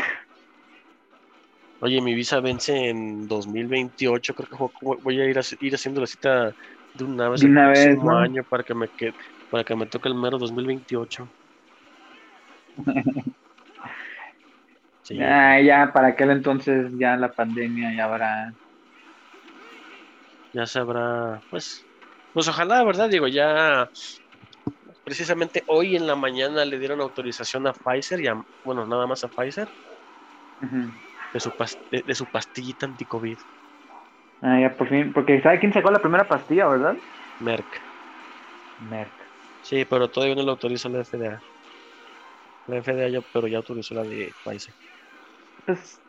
Oye, 1.81 2.01
mi 2.01 2.15
visa 2.15 2.41
vence 2.41 2.89
en 2.89 3.29
2028, 3.29 4.35
creo 4.35 4.49
que 4.49 4.57
voy 5.01 5.21
a 5.21 5.27
ir, 5.27 5.39
a, 5.39 5.43
ir 5.61 5.75
haciendo 5.75 6.01
la 6.01 6.09
cita 6.09 6.55
de 6.95 7.05
una 7.05 7.29
vez 7.29 7.41
De 7.41 7.47
el 7.47 7.53
una 7.53 7.69
vez, 7.69 7.85
próximo 7.87 8.11
¿no? 8.13 8.19
año 8.19 8.45
para 8.45 8.65
que 8.65 8.75
me 8.75 8.89
quede, 8.89 9.15
para 9.51 9.65
que 9.65 9.77
me 9.77 9.87
toque 9.87 10.09
el 10.09 10.15
mero 10.15 10.39
2028. 10.39 11.33
Sí, 15.03 15.17
Ya, 15.17 15.59
ya, 15.61 15.91
para 15.93 16.09
aquel 16.09 16.31
entonces 16.31 16.93
ya 16.99 17.17
la 17.17 17.33
pandemia 17.33 17.95
ya 17.97 18.05
habrá... 18.05 18.53
ya 20.53 20.67
sabrá, 20.67 21.41
pues, 21.49 21.87
pues 22.33 22.47
ojalá, 22.49 22.85
¿verdad? 22.85 23.09
Digo, 23.09 23.27
ya 23.27 23.89
precisamente 25.05 25.65
hoy 25.67 25.97
en 25.97 26.07
la 26.07 26.15
mañana 26.15 26.65
le 26.67 26.79
dieron 26.79 27.01
autorización 27.01 27.67
a 27.67 27.73
Pfizer, 27.73 28.21
ya, 28.21 28.35
bueno, 28.63 28.87
nada 28.87 29.07
más 29.07 29.25
a 29.25 29.29
Pfizer, 29.29 29.69
de 31.33 31.41
su, 31.41 31.51
de, 31.91 32.03
de 32.03 32.15
su 32.15 32.27
pastillita 32.27 32.85
anti-COVID, 32.85 33.39
Ah, 34.41 34.61
ya 34.61 34.77
por 34.77 34.89
fin, 34.89 35.13
porque 35.13 35.41
¿sabe 35.43 35.59
quién 35.59 35.73
sacó 35.73 35.91
la 35.91 36.01
primera 36.01 36.29
pastilla, 36.29 36.69
verdad? 36.69 36.97
Merck. 37.41 37.83
Merck. 38.79 39.15
Sí, 39.61 39.85
pero 39.85 40.11
todavía 40.11 40.37
no 40.37 40.43
lo 40.43 40.53
autoriza 40.53 40.89
la 40.89 41.01
FDA. 41.01 41.45
La 42.67 42.79
FDA 42.79 43.09
ya, 43.09 43.23
pero 43.23 43.49
ya 43.49 43.59
autorizó 43.59 43.95
la 43.95 44.05
de 44.05 44.37
Pfizer. 44.45 44.75
Pues 45.65 46.01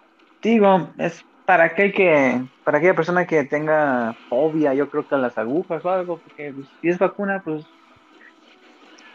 digo, 0.41 0.93
es 0.97 1.25
para 1.45 1.65
aquel 1.65 1.93
que, 1.93 2.45
para 2.63 2.77
aquella 2.77 2.95
persona 2.95 3.25
que 3.25 3.43
tenga 3.45 4.17
fobia, 4.29 4.73
yo 4.73 4.89
creo 4.89 5.07
que 5.07 5.15
a 5.15 5.17
las 5.17 5.37
agujas 5.37 5.83
o 5.83 5.89
algo, 5.89 6.21
porque 6.21 6.53
pues, 6.53 6.69
si 6.79 6.89
es 6.89 6.99
vacuna, 6.99 7.41
pues 7.43 7.67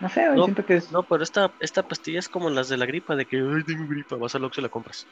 no 0.00 0.09
sé, 0.09 0.27
No, 0.27 0.44
siento 0.44 0.64
que 0.66 0.74
es 0.77 0.90
No, 0.92 1.07
pero 1.07 1.22
esta, 1.22 1.55
esta 1.61 1.87
pastilla 1.87 2.18
es 2.18 2.29
como 2.29 2.50
las 2.50 2.68
de 2.68 2.77
la 2.77 2.87
gripa, 2.87 3.16
de 3.16 3.27
que, 3.27 3.37
ay, 3.37 3.64
tengo 3.64 3.87
gripa, 3.88 4.16
vas 4.16 4.35
al 4.35 4.44
Oxxo 4.44 4.61
y 4.61 4.64
la 4.64 4.68
compras. 4.68 5.09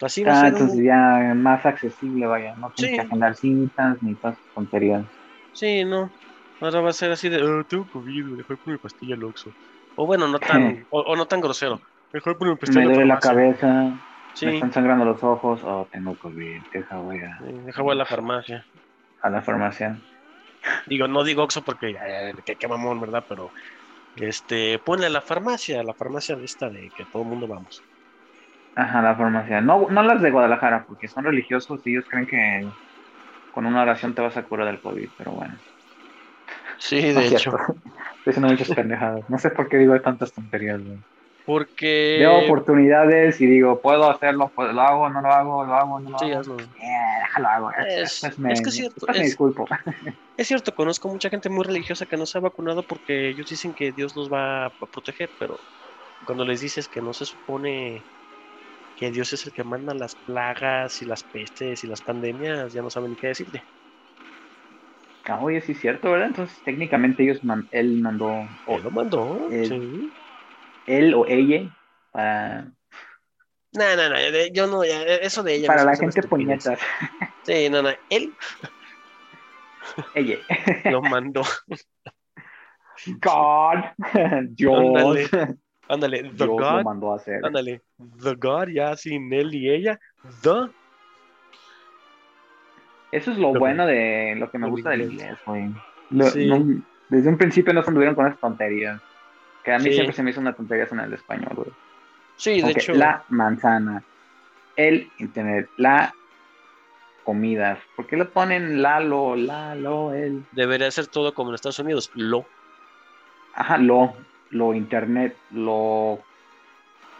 Así 0.00 0.22
ah, 0.26 0.48
entonces 0.48 0.78
un- 0.78 0.84
ya 0.84 1.34
más 1.34 1.64
accesible, 1.66 2.26
vaya, 2.26 2.54
no 2.56 2.72
tienes 2.72 2.92
Sí. 2.92 2.96
que 2.96 3.02
agendar 3.06 3.34
citas 3.36 3.98
ni 4.02 4.16
todas 4.16 4.38
tonterías. 4.54 5.04
Sí, 5.52 5.84
no. 5.84 6.10
Ahora 6.60 6.80
va 6.80 6.90
a 6.90 6.92
ser 6.92 7.10
así 7.12 7.28
de, 7.28 7.36
"Ah, 7.42 7.64
tengo 7.68 7.88
COVID, 7.88 8.36
dejé 8.36 8.56
por 8.56 8.72
mi 8.72 8.78
pastilla 8.78 9.14
al 9.14 9.24
Oxxo. 9.24 9.54
O 9.94 10.06
bueno, 10.06 10.28
no 10.28 10.38
tan, 10.38 10.62
o, 10.90 11.00
o 11.00 11.16
no 11.16 11.26
tan 11.26 11.40
grosero. 11.40 11.80
Mejor 12.12 12.38
por 12.38 12.48
mi 12.48 12.56
pastilla 12.56 12.80
Me 12.80 12.86
duele 12.86 13.06
la 13.06 13.18
cabeza, 13.18 13.98
me 14.42 14.54
están 14.54 14.72
sangrando 14.72 15.04
los 15.04 15.22
ojos, 15.22 15.60
o 15.64 15.88
tengo 15.90 16.16
COVID, 16.16 16.62
deja 16.72 16.98
voy 16.98 17.18
a, 17.18 17.38
deja 17.66 17.82
voy 17.82 17.92
a 17.92 17.94
la 17.96 18.06
farmacia. 18.06 18.66
a 19.22 19.30
la 19.30 19.42
farmacia. 19.42 20.00
Digo, 20.86 21.08
no 21.08 21.24
digo 21.24 21.42
Oxxo 21.42 21.62
porque, 21.62 21.96
ay, 21.98 22.32
qué, 22.44 22.56
qué 22.56 22.68
mamón, 22.68 23.00
¿verdad? 23.00 23.24
Pero, 23.28 23.52
este, 24.16 24.78
ponle 24.80 25.06
a 25.06 25.10
la 25.10 25.22
farmacia, 25.22 25.80
a 25.80 25.84
la 25.84 25.94
farmacia 25.94 26.36
esta 26.42 26.70
de 26.70 26.92
que 26.94 27.06
todo 27.06 27.22
el 27.22 27.28
mundo 27.28 27.48
vamos. 27.48 27.84
Ajá, 28.74 29.02
la 29.02 29.16
formación. 29.16 29.66
No, 29.66 29.88
no 29.90 30.02
las 30.02 30.22
de 30.22 30.30
Guadalajara, 30.30 30.84
porque 30.86 31.08
son 31.08 31.24
religiosos 31.24 31.80
y 31.84 31.90
ellos 31.92 32.06
creen 32.08 32.26
que 32.26 32.70
con 33.50 33.66
una 33.66 33.82
oración 33.82 34.14
te 34.14 34.22
vas 34.22 34.36
a 34.36 34.44
curar 34.44 34.66
del 34.66 34.80
COVID, 34.80 35.10
pero 35.16 35.32
bueno. 35.32 35.58
Sí, 36.78 37.00
No 37.14 37.20
de 37.20 37.26
es 37.26 37.32
hecho. 37.32 37.50
Estoy 38.18 38.30
haciendo 38.32 38.48
muchas 38.48 38.68
pendejadas. 38.70 39.28
No 39.28 39.38
sé 39.38 39.50
por 39.50 39.68
qué 39.68 39.78
digo 39.78 40.00
tantas 40.00 40.32
tonterías, 40.32 40.80
güey. 40.82 40.98
Porque. 41.46 42.16
Veo 42.20 42.44
oportunidades 42.44 43.40
y 43.40 43.46
digo, 43.46 43.80
puedo 43.80 44.08
hacerlo, 44.10 44.52
puedo- 44.54 44.72
lo 44.72 44.80
hago, 44.82 45.08
no 45.08 45.20
lo 45.20 45.28
hago, 45.32 45.64
lo 45.64 45.74
hago, 45.74 46.00
no 46.00 46.10
lo 46.10 46.18
Sí, 46.18 46.26
hago. 46.26 46.40
hazlo. 46.40 46.56
Eh, 46.58 47.20
déjalo 47.22 47.48
hago. 47.48 47.70
Es- 47.72 48.38
me, 48.38 48.52
es 48.52 48.60
que 48.62 48.68
es 48.68 48.74
cierto, 48.74 49.06
me 49.08 49.18
es- 49.18 49.22
disculpo. 49.24 49.66
Es 50.36 50.46
cierto, 50.48 50.74
conozco 50.74 51.08
mucha 51.10 51.28
gente 51.28 51.50
muy 51.50 51.64
religiosa 51.64 52.06
que 52.06 52.16
no 52.16 52.24
se 52.24 52.38
ha 52.38 52.40
vacunado 52.40 52.86
porque 52.86 53.28
ellos 53.28 53.46
dicen 53.48 53.74
que 53.74 53.92
Dios 53.92 54.16
los 54.16 54.30
va 54.32 54.66
a 54.66 54.70
proteger, 54.70 55.34
pero 55.38 55.60
cuando 56.24 56.46
les 56.46 56.60
dices 56.60 56.88
que 56.88 57.02
no 57.02 57.12
se 57.12 57.26
supone 57.26 58.06
que 59.00 59.10
Dios 59.10 59.32
es 59.32 59.46
el 59.46 59.54
que 59.54 59.64
manda 59.64 59.94
las 59.94 60.14
plagas 60.14 61.00
y 61.00 61.06
las 61.06 61.24
pestes 61.24 61.82
y 61.82 61.86
las 61.86 62.02
pandemias, 62.02 62.74
ya 62.74 62.82
no 62.82 62.90
saben 62.90 63.12
ni 63.12 63.16
qué 63.16 63.28
decirte. 63.28 63.64
Ah, 65.24 65.40
oye, 65.40 65.62
sí 65.62 65.72
es 65.72 65.80
cierto, 65.80 66.10
¿verdad? 66.10 66.26
Entonces, 66.28 66.62
técnicamente 66.62 67.22
ellos 67.22 67.42
man- 67.42 67.66
él 67.70 67.98
mandó, 68.02 68.26
o 68.26 68.50
¿O 68.66 68.78
lo 68.78 68.90
mandó? 68.90 69.48
Eh, 69.50 69.64
Sí. 69.64 70.12
él 70.84 71.14
o 71.14 71.24
ella, 71.26 71.70
para, 72.10 72.64
No, 73.72 73.96
no, 73.96 74.10
no, 74.10 74.16
yo 74.52 74.66
no, 74.66 74.84
ya, 74.84 75.02
eso 75.02 75.42
de 75.42 75.54
ella. 75.54 75.68
para 75.68 75.84
la 75.84 75.96
gente 75.96 76.22
puñetas. 76.24 76.78
Sí, 77.42 77.70
no, 77.70 77.80
no, 77.80 77.88
él 78.10 78.36
Ella. 80.14 80.36
lo 80.90 81.00
mandó. 81.00 81.42
God. 83.22 83.78
Dios. 84.50 84.76
Ándale. 84.78 85.30
Ándale, 85.90 86.22
The 86.22 86.28
Dios 86.30 86.46
lo 86.48 86.52
God, 86.56 86.82
mandó 86.84 87.12
a 87.12 87.16
hacer. 87.16 87.44
ándale, 87.44 87.82
The 88.22 88.34
God, 88.36 88.68
ya 88.68 88.96
sin 88.96 89.32
él 89.32 89.54
y 89.54 89.68
ella, 89.70 89.98
The 90.42 90.70
Eso 93.12 93.32
es 93.32 93.38
lo 93.38 93.52
Lo 93.52 93.58
bueno 93.60 93.86
de 93.86 94.36
lo 94.38 94.50
que 94.50 94.58
me 94.58 94.66
lo 94.66 94.72
gusta 94.72 94.90
del 94.90 95.02
inglés. 95.02 95.36
güey. 95.44 95.70
Lo- 96.10 96.26
Sí. 96.26 96.46
no- 96.46 96.82
desde 97.08 97.28
un 97.28 97.36
principio 97.38 97.72
no 97.72 97.82
se 97.82 97.88
anduvieron 97.88 98.14
con 98.14 98.26
esas 98.28 98.38
tonterías. 98.38 99.00
Que 99.64 99.72
a 99.72 99.78
mí 99.78 99.84
Sí. 99.84 99.94
siempre 99.94 100.14
se 100.14 100.22
me 100.22 100.30
hizo 100.30 100.40
una 100.40 100.52
tontería 100.52 100.86
en 100.90 101.00
el 101.00 101.12
español, 101.12 101.52
güey. 101.54 101.70
Sí, 102.36 102.62
de 102.62 102.70
hecho. 102.70 102.94
la 102.94 103.24
manzana, 103.28 104.02
el 104.76 105.10
internet, 105.18 105.68
la 105.76 106.14
comida. 107.24 107.78
¿Por 107.96 108.06
qué 108.06 108.16
le 108.16 108.24
ponen 108.24 108.80
la, 108.80 109.00
lo, 109.00 109.36
la, 109.36 109.74
lo, 109.74 110.14
el? 110.14 110.44
Debería 110.52 110.90
ser 110.90 111.06
todo 111.08 111.34
como 111.34 111.50
en 111.50 111.56
Estados 111.56 111.78
Unidos, 111.80 112.10
lo. 112.14 112.46
Ajá, 113.54 113.76
lo, 113.76 114.14
lo 114.50 114.74
internet, 114.74 115.36
lo 115.50 116.20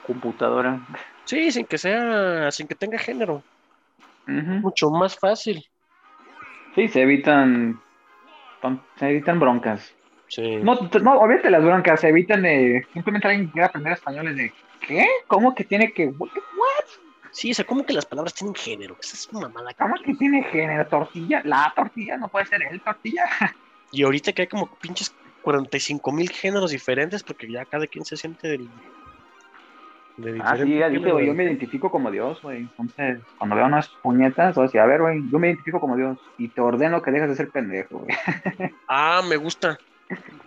computadora. 0.07 0.81
Sí, 1.25 1.51
sin 1.51 1.67
que 1.67 1.79
sea, 1.79 2.51
sin 2.51 2.67
que 2.67 2.75
tenga 2.75 2.99
género. 2.99 3.43
Mucho 4.27 4.91
más 4.91 5.19
fácil. 5.19 5.65
Sí, 6.75 6.89
se 6.89 7.03
evitan, 7.03 7.81
se 8.97 9.09
evitan 9.09 9.41
broncas. 9.41 9.95
Sí. 10.29 10.57
No, 10.57 10.79
no, 11.03 11.19
olvídate 11.19 11.51
las 11.51 11.65
broncas, 11.65 12.01
se 12.01 12.09
evitan 12.09 12.43
de 12.43 12.87
simplemente 12.93 13.27
alguien 13.27 13.47
que 13.47 13.53
quiera 13.53 13.67
aprender 13.67 13.95
español 13.95 14.29
es 14.29 14.37
de 14.37 14.53
¿qué? 14.87 15.07
¿Cómo 15.27 15.55
que 15.55 15.65
tiene 15.65 15.93
que 15.93 16.07
what? 16.07 16.29
Sí, 17.33 17.51
o 17.51 17.55
sea, 17.55 17.65
como 17.65 17.85
que 17.85 17.93
las 17.93 18.07
palabras 18.07 18.35
tienen 18.35 18.55
género. 18.55 18.97
Esa 19.01 19.15
es 19.15 19.33
mamada. 19.33 19.73
¿Cómo 19.75 19.95
que 20.05 20.15
tiene 20.15 20.43
género? 20.45 20.87
¿Tortilla? 20.87 21.43
¿La 21.45 21.73
tortilla? 21.75 22.17
¿No 22.17 22.29
puede 22.29 22.47
ser 22.47 22.63
el 22.63 22.81
tortilla? 22.81 23.25
Y 23.93 24.05
ahorita 24.05 24.33
que 24.33 24.43
hay 24.43 24.47
como 24.47 24.69
pinches 24.77 25.13
45 25.43 26.13
mil 26.13 26.31
géneros 26.31 26.71
diferentes, 26.71 27.23
porque 27.23 27.51
ya 27.51 27.65
cada 27.65 27.87
quien 27.87 28.05
se 28.05 28.17
siente 28.17 28.49
del. 28.49 28.69
De 30.17 30.39
Ah, 30.43 30.57
sí, 30.57 30.79
ya 30.79 30.89
yo 30.89 31.01
me 31.35 31.45
identifico 31.45 31.91
como 31.91 32.11
Dios, 32.11 32.43
güey. 32.43 32.59
Entonces, 32.59 33.21
cuando 33.39 33.57
veo 33.57 33.67
unas 33.67 33.89
puñetas, 33.89 34.55
voy 34.55 34.65
a 34.65 34.67
decir, 34.67 34.81
a 34.81 34.87
ver, 34.87 35.01
güey, 35.01 35.23
yo 35.31 35.39
me 35.39 35.49
identifico 35.49 35.81
como 35.81 35.97
Dios 35.97 36.19
y 36.37 36.49
te 36.49 36.61
ordeno 36.61 37.01
que 37.01 37.11
dejes 37.11 37.31
de 37.31 37.37
ser 37.37 37.51
pendejo, 37.51 38.01
güey. 38.01 38.17
Ah, 38.89 39.23
me 39.27 39.37
gusta. 39.37 39.79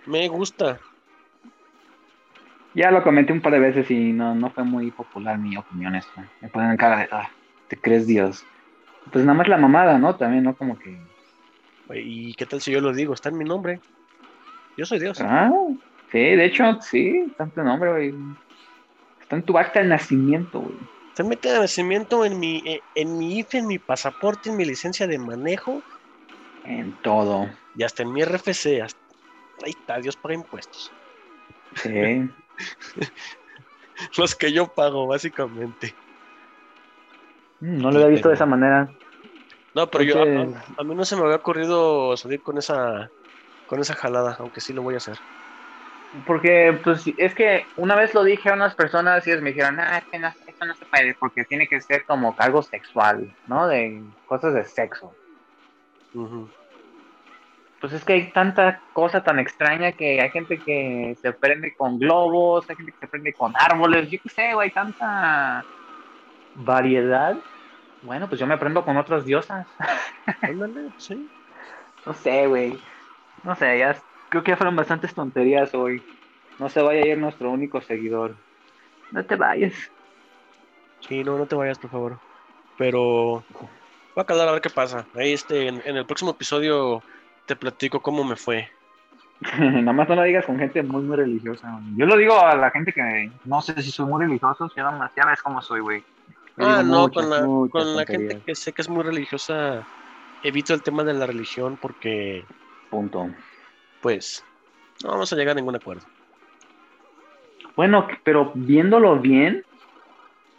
Me 0.06 0.28
gusta. 0.28 0.80
Ya 2.76 2.92
lo 2.92 3.04
comenté 3.04 3.34
un 3.34 3.42
par 3.42 3.54
de 3.54 3.60
veces 3.60 3.90
y 3.90 4.12
no, 4.12 4.36
no 4.36 4.50
fue 4.50 4.64
muy 4.64 4.92
popular 4.92 5.38
mi 5.38 5.56
opinión 5.58 5.96
esta. 5.96 6.28
Me 6.42 6.50
ponen 6.50 6.72
en 6.72 6.78
cara 6.78 6.98
de, 6.98 7.08
ah, 7.12 7.30
¿te 7.68 7.78
crees 7.78 8.06
Dios? 8.06 8.46
Pues 9.12 9.26
nada 9.26 9.38
más 9.38 9.48
la 9.48 9.58
mamada, 9.58 9.98
¿no? 9.98 10.16
También, 10.16 10.44
¿no? 10.44 10.56
Como 10.56 10.78
que, 10.78 11.00
¿Y 11.96 12.34
qué 12.36 12.46
tal 12.46 12.62
si 12.62 12.72
yo 12.72 12.82
lo 12.82 12.94
digo? 12.94 13.14
Está 13.14 13.30
en 13.30 13.38
mi 13.38 13.46
nombre. 13.46 13.80
Yo 14.78 14.86
soy 14.86 15.00
Dios. 15.00 15.20
ah, 15.22 15.52
sí, 16.12 16.20
de 16.20 16.46
hecho, 16.46 16.64
sí, 16.82 17.26
está 17.30 17.44
en 17.46 17.52
tu 17.52 17.64
nombre, 17.64 17.92
güey. 17.92 18.14
Está 19.22 19.36
en 19.36 19.44
tu 19.44 19.58
acta 19.58 19.80
de 19.82 19.88
nacimiento, 19.88 20.60
güey. 20.62 20.76
Está 21.10 21.24
en 21.24 21.30
mi 21.30 21.36
acta 21.36 21.54
de 21.54 21.60
nacimiento, 21.60 22.26
en 22.26 22.40
mi, 22.40 22.58
eh, 22.66 22.82
en 22.96 23.18
mi 23.18 23.40
IFE, 23.40 23.60
en 23.60 23.68
mi 23.68 23.78
pasaporte, 23.80 24.50
en 24.50 24.58
mi 24.58 24.66
licencia 24.66 25.06
de 25.08 25.20
manejo 25.20 25.82
En 26.66 26.92
todo. 27.04 27.48
y 27.76 27.84
hasta 27.84 28.04
en 28.04 28.14
mi 28.14 28.22
RFC. 28.24 28.82
hasta- 28.82 29.00
Ahí 29.64 29.72
está, 29.72 30.00
Dios 30.00 30.16
paga 30.18 30.34
impuestos. 30.34 30.92
Sí. 31.76 32.30
Los 34.18 34.36
que 34.36 34.52
yo 34.52 34.68
pago, 34.68 35.06
básicamente. 35.08 35.94
Mm, 37.60 37.78
No 37.82 37.92
lo 37.92 37.98
había 37.98 38.08
visto 38.10 38.30
de 38.30 38.36
esa 38.36 38.46
manera. 38.48 38.90
No, 39.76 39.90
pero 39.90 40.04
yo, 40.04 40.22
a- 40.22 40.82
a 40.82 40.84
mí 40.84 40.96
no 40.96 41.06
se 41.06 41.16
me 41.16 41.22
había 41.24 41.36
ocurrido 41.38 42.18
salir 42.18 42.42
con 42.42 42.58
esa, 42.58 43.10
con 43.67 43.80
esa 43.80 43.95
jalada, 43.95 44.36
aunque 44.39 44.62
sí 44.62 44.73
lo 44.73 44.82
voy 44.82 44.95
a 44.95 44.97
hacer. 44.97 45.17
Porque, 46.28 46.80
pues, 46.84 47.06
es 47.17 47.34
que 47.34 47.65
una 47.76 47.95
vez 47.95 48.13
lo 48.13 48.23
dije 48.23 48.49
a 48.49 48.54
unas 48.54 48.76
personas 48.76 49.26
y 49.26 49.32
ellos 49.32 49.41
me 49.41 49.49
dijeron, 49.52 49.80
ah, 49.80 49.97
es 49.97 50.04
que 50.06 50.19
no, 50.19 50.32
se 50.76 50.86
puede, 50.86 51.15
porque 51.15 51.43
tiene 51.43 51.67
que 51.67 51.82
ser 51.82 52.06
como 52.06 52.36
algo 52.38 52.62
sexual, 52.62 53.34
¿no? 53.47 53.67
De 53.67 54.02
cosas 54.28 54.54
de 54.54 54.63
sexo. 54.63 55.13
Pues 57.82 57.91
es 57.91 58.06
que 58.06 58.13
hay 58.13 58.32
tanta 58.32 58.80
cosa 58.93 59.23
tan 59.23 59.39
extraña 59.39 59.91
que 59.91 60.21
hay 60.21 60.30
gente 60.30 60.58
que 60.60 61.17
se 61.21 61.34
prende 61.34 61.76
con 61.76 61.99
globos, 61.99 62.69
hay 62.69 62.76
gente 62.76 62.91
que 62.91 62.99
se 62.99 63.08
prende 63.08 63.34
con 63.34 63.54
árboles, 63.58 64.10
yo 64.10 64.19
qué 64.21 64.30
sé, 64.30 64.54
güey, 64.54 64.71
tanta 64.71 65.65
variedad. 66.56 67.36
Bueno, 68.04 68.30
pues 68.30 68.39
yo 68.39 68.45
me 68.45 68.58
prendo 68.58 68.86
con 68.86 68.97
otras 68.97 69.26
diosas. 69.26 69.67
Sí. 70.97 71.30
No 72.06 72.13
sé, 72.13 72.47
güey. 72.47 72.80
No 73.44 73.56
sé, 73.56 73.78
ya 73.80 73.96
creo 74.30 74.44
que 74.44 74.52
ya 74.52 74.58
fueron 74.58 74.76
bastantes 74.76 75.14
tonterías 75.14 75.74
hoy. 75.76 76.02
No 76.60 76.70
se 76.70 76.82
vaya 76.82 77.02
a 77.04 77.08
ir 77.08 77.18
nuestro 77.18 77.52
único 77.52 77.82
seguidor. 77.82 78.36
No 79.12 79.26
te 79.26 79.36
vayas. 79.36 79.74
Sí, 81.02 81.24
no, 81.24 81.38
no 81.38 81.46
te 81.46 81.56
vayas, 81.56 81.78
por 81.80 81.92
favor. 81.92 82.20
Pero 82.78 83.44
voy 84.16 84.22
a 84.22 84.24
calar 84.24 84.48
a 84.48 84.52
ver 84.54 84.62
qué 84.62 84.70
pasa. 84.70 85.06
Ahí 85.16 85.34
este, 85.34 85.68
en, 85.68 85.82
en 85.86 85.98
el 85.98 86.06
próximo 86.06 86.32
episodio 86.32 87.04
te 87.46 87.56
platico 87.56 88.02
cómo 88.02 88.24
me 88.24 88.36
fue. 88.36 88.70
Nada 89.60 89.92
más 89.94 90.08
no 90.08 90.16
lo 90.16 90.24
digas 90.24 90.46
con 90.46 90.58
gente 90.58 90.82
muy, 90.84 91.02
muy 91.04 91.18
religiosa. 91.18 91.70
güey. 91.72 91.98
Yo 91.98 92.06
lo 92.06 92.16
digo 92.18 92.40
a 92.40 92.56
la 92.56 92.72
gente 92.72 92.94
que 92.94 93.30
no 93.46 93.62
sé 93.62 93.82
si 93.82 93.92
soy 93.92 94.06
muy 94.06 94.24
religioso, 94.26 94.72
ya, 94.76 94.84
nada 94.84 94.98
más- 94.98 95.12
ya 95.16 95.26
ves 95.26 95.42
cómo 95.42 95.62
soy, 95.62 95.82
güey. 95.82 96.04
Ah, 96.58 96.82
no, 96.86 97.02
muchas, 97.08 97.24
con 97.26 97.30
la, 97.30 97.70
con 97.70 97.96
la 97.96 98.06
gente 98.06 98.42
que 98.46 98.56
sé 98.56 98.74
que 98.74 98.84
es 98.84 98.90
muy 98.90 99.04
religiosa, 99.04 99.86
evito 100.44 100.74
el 100.74 100.84
tema 100.84 101.04
de 101.04 101.14
la 101.14 101.26
religión 101.26 101.78
porque, 101.82 102.46
Punto. 102.94 103.28
pues, 104.02 104.46
no 105.04 105.10
vamos 105.10 105.34
a 105.34 105.36
llegar 105.36 105.54
a 105.54 105.56
ningún 105.56 105.76
acuerdo. 105.76 106.06
Bueno, 107.76 108.08
pero 108.24 108.52
viéndolo 108.54 109.18
bien, 109.20 109.64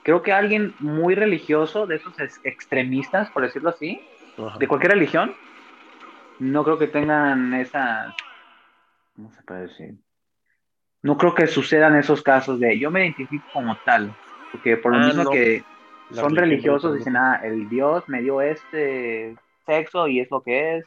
creo 0.02 0.20
que 0.20 0.32
alguien 0.32 0.74
muy 0.80 1.14
religioso, 1.14 1.86
de 1.86 1.94
esos 1.94 2.18
ex- 2.18 2.40
extremistas, 2.42 3.30
por 3.30 3.44
decirlo 3.44 3.68
así, 3.70 4.00
Ajá. 4.36 4.58
de 4.58 4.66
cualquier 4.66 4.94
religión, 4.94 5.32
no 6.40 6.64
creo 6.64 6.76
que 6.76 6.88
tengan 6.88 7.54
esa, 7.54 8.12
¿cómo 9.14 9.30
se 9.32 9.42
puede 9.44 9.60
decir? 9.68 9.94
No 11.02 11.16
creo 11.16 11.36
que 11.36 11.46
sucedan 11.46 11.94
esos 11.96 12.20
casos 12.20 12.58
de 12.58 12.76
yo 12.80 12.90
me 12.90 13.04
identifico 13.04 13.46
como 13.52 13.78
tal, 13.84 14.10
porque 14.50 14.76
por 14.76 14.90
lo 14.90 14.98
Ah, 14.98 15.06
mismo 15.06 15.22
no. 15.22 15.30
que 15.30 15.62
La 16.10 16.22
son 16.22 16.34
religiosos, 16.34 16.96
dicen, 16.96 17.16
ah, 17.16 17.40
el 17.44 17.68
Dios 17.68 18.02
me 18.08 18.22
dio 18.22 18.40
este 18.40 19.36
sexo 19.66 20.08
y 20.08 20.18
es 20.18 20.28
lo 20.32 20.42
que 20.42 20.78
es. 20.78 20.84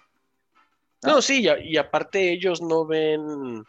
No, 1.04 1.22
sí, 1.22 1.46
y, 1.46 1.74
y 1.74 1.78
aparte 1.78 2.32
ellos 2.32 2.62
no 2.62 2.86
ven 2.86 3.64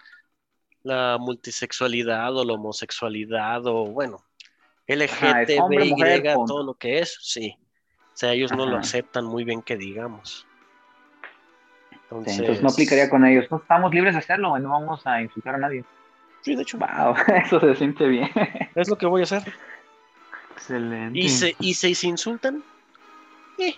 la 0.83 1.19
multisexualidad 1.19 2.35
o 2.37 2.45
la 2.45 2.55
homosexualidad 2.55 3.67
o, 3.67 3.87
bueno, 3.87 4.25
punto. 6.35 6.55
todo 6.55 6.65
lo 6.65 6.75
que 6.75 7.01
es, 7.01 7.19
sí. 7.21 7.55
O 7.59 8.17
sea, 8.19 8.33
ellos 8.33 8.51
no 8.53 8.67
lo 8.67 8.79
aceptan 8.79 9.27
muy 9.27 9.45
bien 9.45 9.63
que 9.63 9.77
digamos. 9.77 10.47
Sí, 11.91 12.15
Entonces, 12.17 12.63
no 12.63 12.71
aplicaría 12.71 13.11
con 13.11 13.25
ellos. 13.27 13.47
No 13.51 13.59
estamos 13.59 13.95
libres 13.95 14.15
de 14.15 14.21
hacerlo, 14.21 14.59
no 14.59 14.71
vamos 14.71 15.07
a 15.07 15.21
insultar 15.21 15.55
a 15.57 15.59
nadie. 15.59 15.85
Sí, 16.41 16.57
de 16.57 16.63
hecho, 16.63 16.79
Wow, 16.79 17.15
eso 17.45 17.61
se 17.61 17.75
siente 17.77 18.09
bien. 18.09 18.31
es 18.75 18.89
lo 18.89 18.97
que 18.97 19.07
voy 19.07 19.21
a 19.21 19.25
hacer. 19.25 19.43
Excelente. 20.53 21.19
Y 21.19 21.29
se, 21.29 21.55
y 21.61 21.75
se, 21.75 21.95
se 21.95 22.07
insultan, 22.07 22.65
eh, 23.59 23.75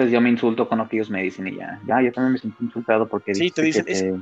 Pues 0.00 0.10
yo 0.12 0.22
me 0.22 0.30
insulto 0.30 0.66
con 0.66 0.78
lo 0.78 0.88
que 0.88 0.96
ellos 0.96 1.10
me 1.10 1.22
dicen 1.22 1.46
y 1.46 1.56
ya. 1.56 1.78
Ya, 1.84 2.00
yo 2.00 2.10
también 2.10 2.32
me 2.32 2.38
siento 2.38 2.64
insultado 2.64 3.06
porque 3.06 3.34
Sí, 3.34 3.50
te 3.50 3.60
dicen, 3.60 3.84
que 3.84 3.92
es- 3.92 4.14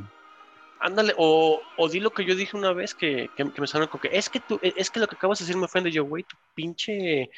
Ándale, 0.80 1.14
o, 1.16 1.62
o 1.76 1.88
di 1.88 2.00
lo 2.00 2.10
que 2.10 2.24
yo 2.24 2.34
dije 2.34 2.56
una 2.56 2.72
vez 2.72 2.96
que, 2.96 3.30
que, 3.36 3.44
que 3.52 3.60
me 3.60 3.66
salió 3.68 3.88
con 3.88 4.00
que 4.00 4.08
es 4.12 4.28
que 4.28 4.40
tú, 4.40 4.58
es 4.60 4.90
que 4.90 4.98
lo 4.98 5.06
que 5.06 5.14
acabas 5.14 5.38
de 5.38 5.44
decir 5.44 5.56
me 5.56 5.66
ofende. 5.66 5.92
Yo, 5.92 6.02
güey, 6.02 6.24
tu 6.24 6.36
pinche 6.52 7.30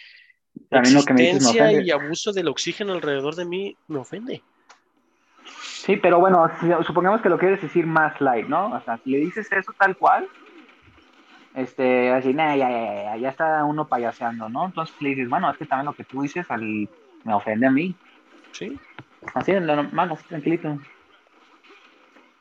También 0.71 0.95
lo 0.95 1.05
que 1.05 1.13
me 1.13 1.21
dices 1.21 1.43
me 1.43 1.51
existencia 1.51 1.65
ofende. 1.67 1.85
y 1.85 1.91
abuso 1.91 2.33
del 2.33 2.49
oxígeno 2.49 2.95
alrededor 2.95 3.35
de 3.35 3.45
mí 3.45 3.77
me 3.89 3.99
ofende. 3.99 4.43
Sí, 5.45 5.97
pero 5.97 6.19
bueno, 6.19 6.47
supongamos 6.87 7.21
que 7.21 7.29
lo 7.29 7.39
quieres 7.39 7.61
decir 7.61 7.87
más 7.87 8.19
light, 8.23 8.49
¿no? 8.49 8.71
O 8.71 8.81
sea, 8.83 8.97
si 9.05 9.11
le 9.11 9.19
dices 9.19 9.53
eso 9.53 9.75
tal 9.79 9.99
cual, 9.99 10.27
este, 11.55 12.11
así, 12.11 12.33
nah, 12.33 12.57
ya, 12.57 12.71
ya, 12.71 13.03
ya, 13.05 13.17
ya 13.19 13.29
está 13.29 13.65
uno 13.67 13.87
payaseando, 13.87 14.49
¿no? 14.49 14.65
Entonces 14.65 14.97
le 15.01 15.11
dices, 15.11 15.29
bueno, 15.29 15.51
es 15.51 15.59
que 15.59 15.67
también 15.67 15.85
lo 15.87 15.95
que 15.95 16.05
tú 16.05 16.23
dices 16.23 16.47
al- 16.49 16.89
me 17.23 17.35
ofende 17.35 17.67
a 17.67 17.71
mí. 17.71 17.99
Sí, 18.53 18.77
Así, 19.35 19.53
lo 19.53 19.77
normal, 19.77 20.13
así 20.13 20.27
tranquilito. 20.29 20.79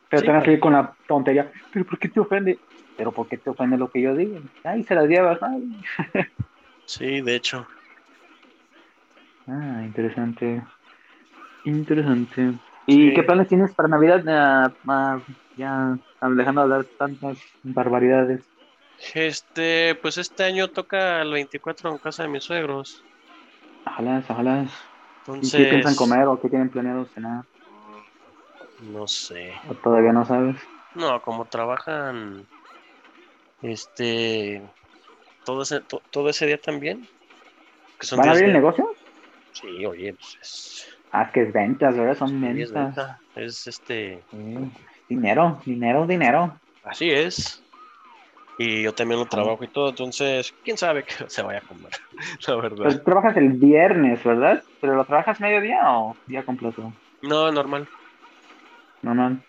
Pero 0.10 0.22
Sí, 0.22 0.26
tengas 0.26 0.44
que 0.44 0.46
pero- 0.48 0.54
ir 0.54 0.60
con 0.60 0.74
la 0.74 0.96
tontería, 1.08 1.52
¿pero 1.72 1.86
por 1.86 2.00
qué 2.00 2.10
te 2.10 2.20
ofende? 2.20 2.60
¿Pero 2.98 3.12
por 3.12 3.28
qué 3.28 3.38
te 3.38 3.50
ofende 3.50 3.78
lo 3.78 3.90
que 3.92 4.02
yo 4.02 4.16
digo? 4.16 4.40
Ay, 4.64 4.84
se 4.84 4.96
las 4.96 5.08
llevas, 5.08 5.40
ay. 5.42 5.64
sí, 6.86 7.22
de 7.22 7.36
hecho. 7.36 7.68
Ah, 9.48 9.82
interesante. 9.86 10.62
Interesante. 11.66 12.54
¿Y 12.88 13.10
Sí. 13.10 13.14
qué 13.14 13.24
planes 13.24 13.48
tienes 13.48 13.74
para 13.76 13.90
Navidad? 13.90 14.24
Ah, 14.28 14.72
ah, 14.88 15.22
ya 15.56 15.98
dejando 16.32 16.62
de 16.62 16.64
hablar 16.66 16.86
tantas 16.98 17.38
barbaridades. 17.64 18.50
Este, 19.14 19.96
pues 20.02 20.18
este 20.18 20.44
año 20.44 20.68
toca 20.70 21.22
el 21.22 21.32
24 21.32 21.92
en 21.92 21.98
casa 22.00 22.24
de 22.24 22.30
mis 22.30 22.44
suegros. 22.44 23.04
Ojalá, 23.86 24.24
ojalá. 24.30 24.66
¿Y 25.42 25.52
qué 25.52 25.66
piensan 25.66 25.96
comer 25.96 26.26
o 26.28 26.40
qué 26.42 26.50
tienen 26.50 26.70
planeado 26.70 27.06
cenar? 27.14 27.44
no 28.80 29.08
sé. 29.08 29.54
¿O 29.70 29.74
todavía 29.76 30.14
no 30.14 30.26
sabes? 30.26 30.56
No, 30.96 31.22
como 31.22 31.46
trabajan, 31.48 32.48
este, 33.62 34.62
todo 35.46 35.64
ese, 35.64 35.82
to- 35.82 36.02
todo 36.12 36.30
ese 36.30 36.46
día 36.46 36.60
también. 36.60 37.08
Que 38.00 38.08
son 38.08 38.20
¿Van 38.20 38.30
a 38.30 38.32
abrir 38.32 38.46
el 38.48 38.54
de- 38.54 38.60
negocio? 38.60 38.90
Sí, 39.52 39.86
oye, 39.86 40.14
pues 40.14 40.38
es, 40.42 40.86
Ah, 41.12 41.24
es 41.24 41.32
que 41.34 41.42
es 41.42 41.54
ventas, 41.54 41.98
¿verdad? 41.98 42.16
Son 42.16 42.30
sí, 42.30 42.62
es 42.62 42.72
ventas. 42.72 43.18
es 43.36 43.68
este, 43.68 44.24
Sí. 44.32 44.38
Dinero, 45.10 45.62
dinero, 45.66 46.06
dinero. 46.06 46.62
así 46.84 47.10
es. 47.10 47.64
Y 48.62 48.84
yo 48.84 48.94
también 48.94 49.22
lo 49.22 49.26
trabajo 49.26 49.64
y 49.64 49.70
todo, 49.72 49.90
entonces, 49.90 50.54
quién 50.64 50.78
sabe 50.78 51.06
qué 51.06 51.14
se 51.30 51.42
vaya 51.42 51.60
a 51.60 51.62
comer, 51.62 51.92
la 52.48 52.56
verdad. 52.58 52.90
Pero 52.90 53.04
trabajas 53.04 53.38
el 53.38 53.54
viernes, 53.54 54.22
¿verdad? 54.24 54.62
¿Pero 54.82 54.96
lo 54.96 55.06
trabajas 55.06 55.40
mediodía 55.40 55.80
o 55.98 56.18
día 56.26 56.46
completo? 56.46 56.94
No, 57.22 57.52
normal. 57.54 57.88
Normal. 59.02 59.42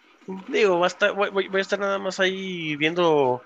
Digo, 0.49 0.79
va 0.79 0.87
a 0.87 0.89
estar, 0.89 1.13
voy, 1.13 1.49
a 1.53 1.59
estar 1.59 1.79
nada 1.81 1.99
más 1.99 2.21
ahí 2.21 2.77
viendo, 2.77 3.43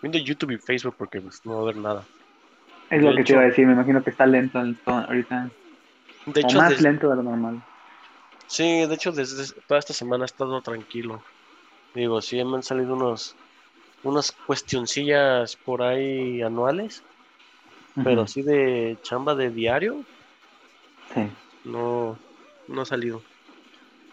viendo 0.00 0.18
YouTube 0.18 0.52
y 0.52 0.58
Facebook 0.58 0.94
porque 0.96 1.20
pues, 1.20 1.44
no 1.44 1.54
va 1.54 1.58
a 1.58 1.62
haber 1.62 1.76
nada. 1.76 2.08
Es 2.90 3.02
lo 3.02 3.10
que 3.10 3.16
te 3.16 3.22
hecho- 3.22 3.32
iba 3.34 3.42
a 3.42 3.46
decir, 3.46 3.66
me 3.66 3.72
imagino 3.72 4.04
que 4.04 4.10
está 4.10 4.26
lento 4.26 4.60
el 4.60 4.78
to- 4.84 4.92
ahorita. 4.92 5.50
De 6.26 6.40
o 6.40 6.44
hecho, 6.46 6.58
más 6.58 6.80
lento 6.80 7.08
de 7.08 7.16
lo 7.16 7.22
normal. 7.24 7.60
Sí, 8.46 8.86
de 8.86 8.94
hecho, 8.94 9.12
desde 9.12 9.60
toda 9.66 9.78
esta 9.80 9.92
semana 9.92 10.24
ha 10.24 10.26
estado 10.26 10.60
tranquilo. 10.62 11.24
Digo, 11.94 12.20
sí 12.22 12.42
me 12.44 12.56
han 12.56 12.62
salido 12.62 12.94
unos 12.94 13.36
unas 14.02 14.32
cuestioncillas 14.32 15.56
por 15.56 15.82
ahí 15.82 16.42
anuales, 16.42 17.06
pero 18.02 18.22
así 18.22 18.42
de 18.42 18.98
chamba 19.02 19.34
de 19.36 19.50
diario, 19.50 20.06
Sí. 21.14 21.38
no, 21.64 22.22
no 22.66 22.82
ha 22.82 22.84
salido. 22.84 23.26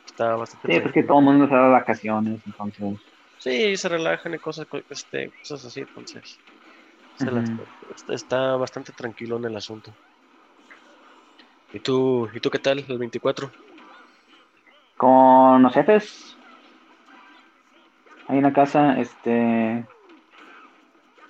Está 0.06 0.36
bastante 0.38 0.69
Sí, 0.69 0.80
porque 0.82 1.02
tranquilo. 1.02 1.04
todo 1.04 1.19
el 1.19 1.26
mundo 1.26 1.48
se 1.48 1.56
de 1.56 1.69
vacaciones, 1.69 2.41
entonces. 2.45 3.00
Sí, 3.38 3.78
se 3.78 3.88
relajan 3.89 4.34
y 4.34 4.39
cosas, 4.39 4.65
co- 4.67 4.82
este, 4.89 5.34
cosas 5.41 5.63
así, 5.65 5.80
entonces. 5.82 6.41
Ujú. 7.19 7.60
está, 7.95 8.13
está 8.13 8.56
bastante 8.58 8.93
tranquilo 8.93 9.38
en 9.38 9.45
el 9.45 9.56
asunto. 9.58 9.98
¿Y 11.71 11.80
tú, 11.80 12.28
¿y 12.34 12.39
tú 12.39 12.50
qué 12.50 12.58
tal, 12.60 12.80
el 12.88 12.98
24? 12.98 13.56
Con 14.98 15.63
los 15.63 15.74
jefes. 15.74 16.38
Hay 18.28 18.38
una 18.38 18.54
casa, 18.54 19.00
este. 19.00 19.86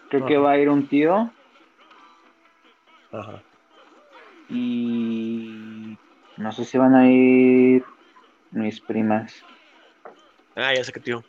Creo 0.09 0.25
que 0.25 0.37
va 0.37 0.51
a 0.51 0.57
ir 0.57 0.69
un 0.69 0.87
tío 0.87 1.29
Ajá. 3.11 3.41
y. 4.49 5.97
No 6.37 6.51
sé 6.51 6.63
si 6.65 6.77
van 6.77 6.95
a 6.95 7.07
ir 7.09 7.83
mis 8.51 8.79
primas. 8.81 9.43
Ah, 10.55 10.73
ya 10.73 10.83
sé 10.83 10.91
que 10.91 10.99
tío. 10.99 11.23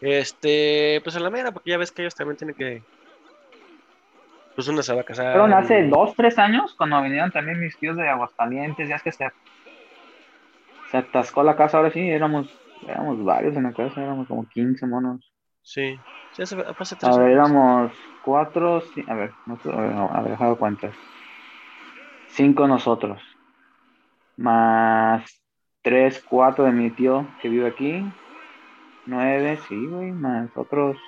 Este, 0.00 1.00
pues 1.02 1.16
en 1.16 1.22
la 1.24 1.30
mera, 1.30 1.52
porque 1.52 1.70
ya 1.70 1.78
ves 1.78 1.92
que 1.92 2.02
ellos 2.02 2.14
también 2.14 2.36
tienen 2.36 2.56
que. 2.56 2.82
Pues 4.54 4.68
una 4.68 4.82
se 4.82 4.94
va 4.94 5.00
a 5.02 5.04
casar. 5.04 5.32
Fueron 5.32 5.52
hace 5.52 5.80
y- 5.80 5.88
dos, 5.90 6.14
tres 6.16 6.38
años 6.38 6.74
cuando 6.76 7.00
vinieron 7.02 7.30
también 7.30 7.60
mis 7.60 7.78
tíos 7.78 7.96
de 7.96 8.08
Aguascalientes. 8.08 8.88
Ya 8.88 8.96
es 8.96 9.02
que 9.02 9.12
se, 9.12 9.30
se 10.90 10.96
atascó 10.96 11.42
la 11.42 11.56
casa. 11.56 11.78
Ahora 11.78 11.90
sí, 11.90 12.00
éramos, 12.00 12.48
éramos 12.82 13.22
varios 13.24 13.56
en 13.56 13.64
la 13.64 13.72
casa, 13.74 14.02
éramos 14.02 14.28
como 14.28 14.46
15 14.48 14.86
monos. 14.86 15.32
Sí, 15.62 16.02
sí, 16.30 16.42
hace, 16.42 16.56
hace 16.78 16.96
tres 16.96 17.12
A 17.12 17.18
ver, 17.18 17.26
años. 17.28 17.34
éramos 17.34 17.92
cuatro, 18.20 18.80
sí, 18.80 19.04
a 19.08 19.14
ver, 19.14 19.36
no, 19.46 19.54
a 19.72 19.80
ver, 19.80 19.94
no, 19.94 20.10
a 20.12 20.22
ver, 20.22 20.32
dejado 20.32 20.56
cuentas. 20.58 20.96
Cinco 22.28 22.66
nosotros, 22.66 23.20
más 24.36 25.24
tres, 25.82 26.22
cuatro 26.24 26.64
de 26.64 26.72
mi 26.72 26.94
tío 26.94 27.34
que 27.38 27.48
vive 27.48 27.66
aquí, 27.68 28.12
nueve, 29.06 29.56
sí, 29.58 29.88
güey, 29.88 30.12
más 30.12 30.50
otros 30.56 30.98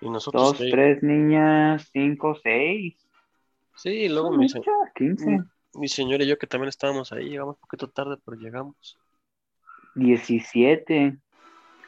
Y 0.00 0.10
nosotros. 0.10 0.42
dos, 0.42 0.58
tres 0.70 1.02
niñas, 1.02 1.88
cinco, 1.92 2.34
seis, 2.42 2.96
Sí, 3.76 3.90
y 3.90 4.08
luego 4.08 4.30
mi, 4.32 4.48
se- 4.48 4.58
muchas, 4.58 4.74
mi 5.74 5.88
señor 5.88 6.22
y 6.22 6.26
yo 6.26 6.38
que 6.38 6.46
también 6.46 6.68
estábamos 6.68 7.12
ahí, 7.12 7.28
llegamos 7.30 7.56
un 7.56 7.60
poquito 7.60 7.90
tarde, 7.90 8.16
pero 8.24 8.36
llegamos. 8.36 8.98
Diecisiete. 9.94 11.16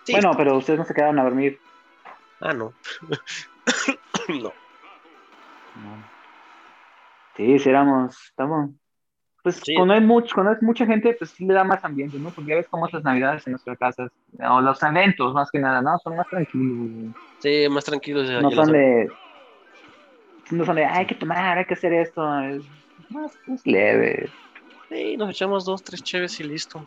Sí. 0.04 0.12
Bueno, 0.12 0.32
pero 0.36 0.56
ustedes 0.56 0.78
no 0.78 0.84
se 0.84 0.94
quedaron 0.94 1.18
a 1.18 1.24
dormir. 1.24 1.58
Ah, 2.40 2.52
no. 2.52 2.72
no. 4.28 4.52
No. 5.74 6.02
Sí, 7.36 7.58
sí 7.58 7.68
éramos, 7.68 8.16
estamos. 8.30 8.70
Pues 9.42 9.56
Sí. 9.64 9.74
cuando 9.76 9.94
hay 9.94 10.00
mucho, 10.00 10.34
cuando 10.34 10.52
es 10.52 10.62
mucha 10.62 10.86
gente, 10.86 11.14
pues 11.14 11.30
sí 11.30 11.44
le 11.46 11.54
da 11.54 11.62
más 11.64 11.84
ambiente, 11.84 12.18
¿no? 12.18 12.30
Porque 12.32 12.50
ya 12.50 12.56
ves 12.56 12.66
cómo 12.68 12.86
es 12.86 12.92
las 12.94 13.04
navidades 13.04 13.46
en 13.46 13.52
nuestras 13.52 13.78
casas, 13.78 14.10
o 14.40 14.60
los 14.60 14.82
eventos 14.82 15.32
más 15.34 15.50
que 15.50 15.60
nada, 15.60 15.80
¿no? 15.82 15.96
Son 15.98 16.16
más 16.16 16.28
tranquilos. 16.28 17.14
Sí, 17.38 17.66
más 17.70 17.84
tranquilos. 17.84 18.28
no 18.42 18.50
son 18.50 18.72
de, 18.72 19.08
no 20.50 20.64
son 20.64 20.76
de, 20.76 20.84
"Ay, 20.84 20.98
hay 21.00 21.06
que 21.06 21.14
tomar, 21.14 21.58
hay 21.58 21.64
que 21.64 21.74
hacer 21.74 21.92
esto, 21.92 22.40
es 22.40 22.62
más, 23.10 23.38
más 23.46 23.64
leve. 23.64 24.28
Sí, 24.88 25.16
nos 25.16 25.30
echamos 25.30 25.64
dos, 25.64 25.82
tres 25.82 26.02
cheves 26.02 26.40
y 26.40 26.44
listo. 26.44 26.84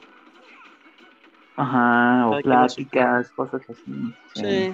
Ajá, 1.60 2.28
o 2.28 2.36
a 2.36 2.40
pláticas, 2.40 3.32
cosas 3.32 3.62
así. 3.70 3.84
Sí. 4.34 4.74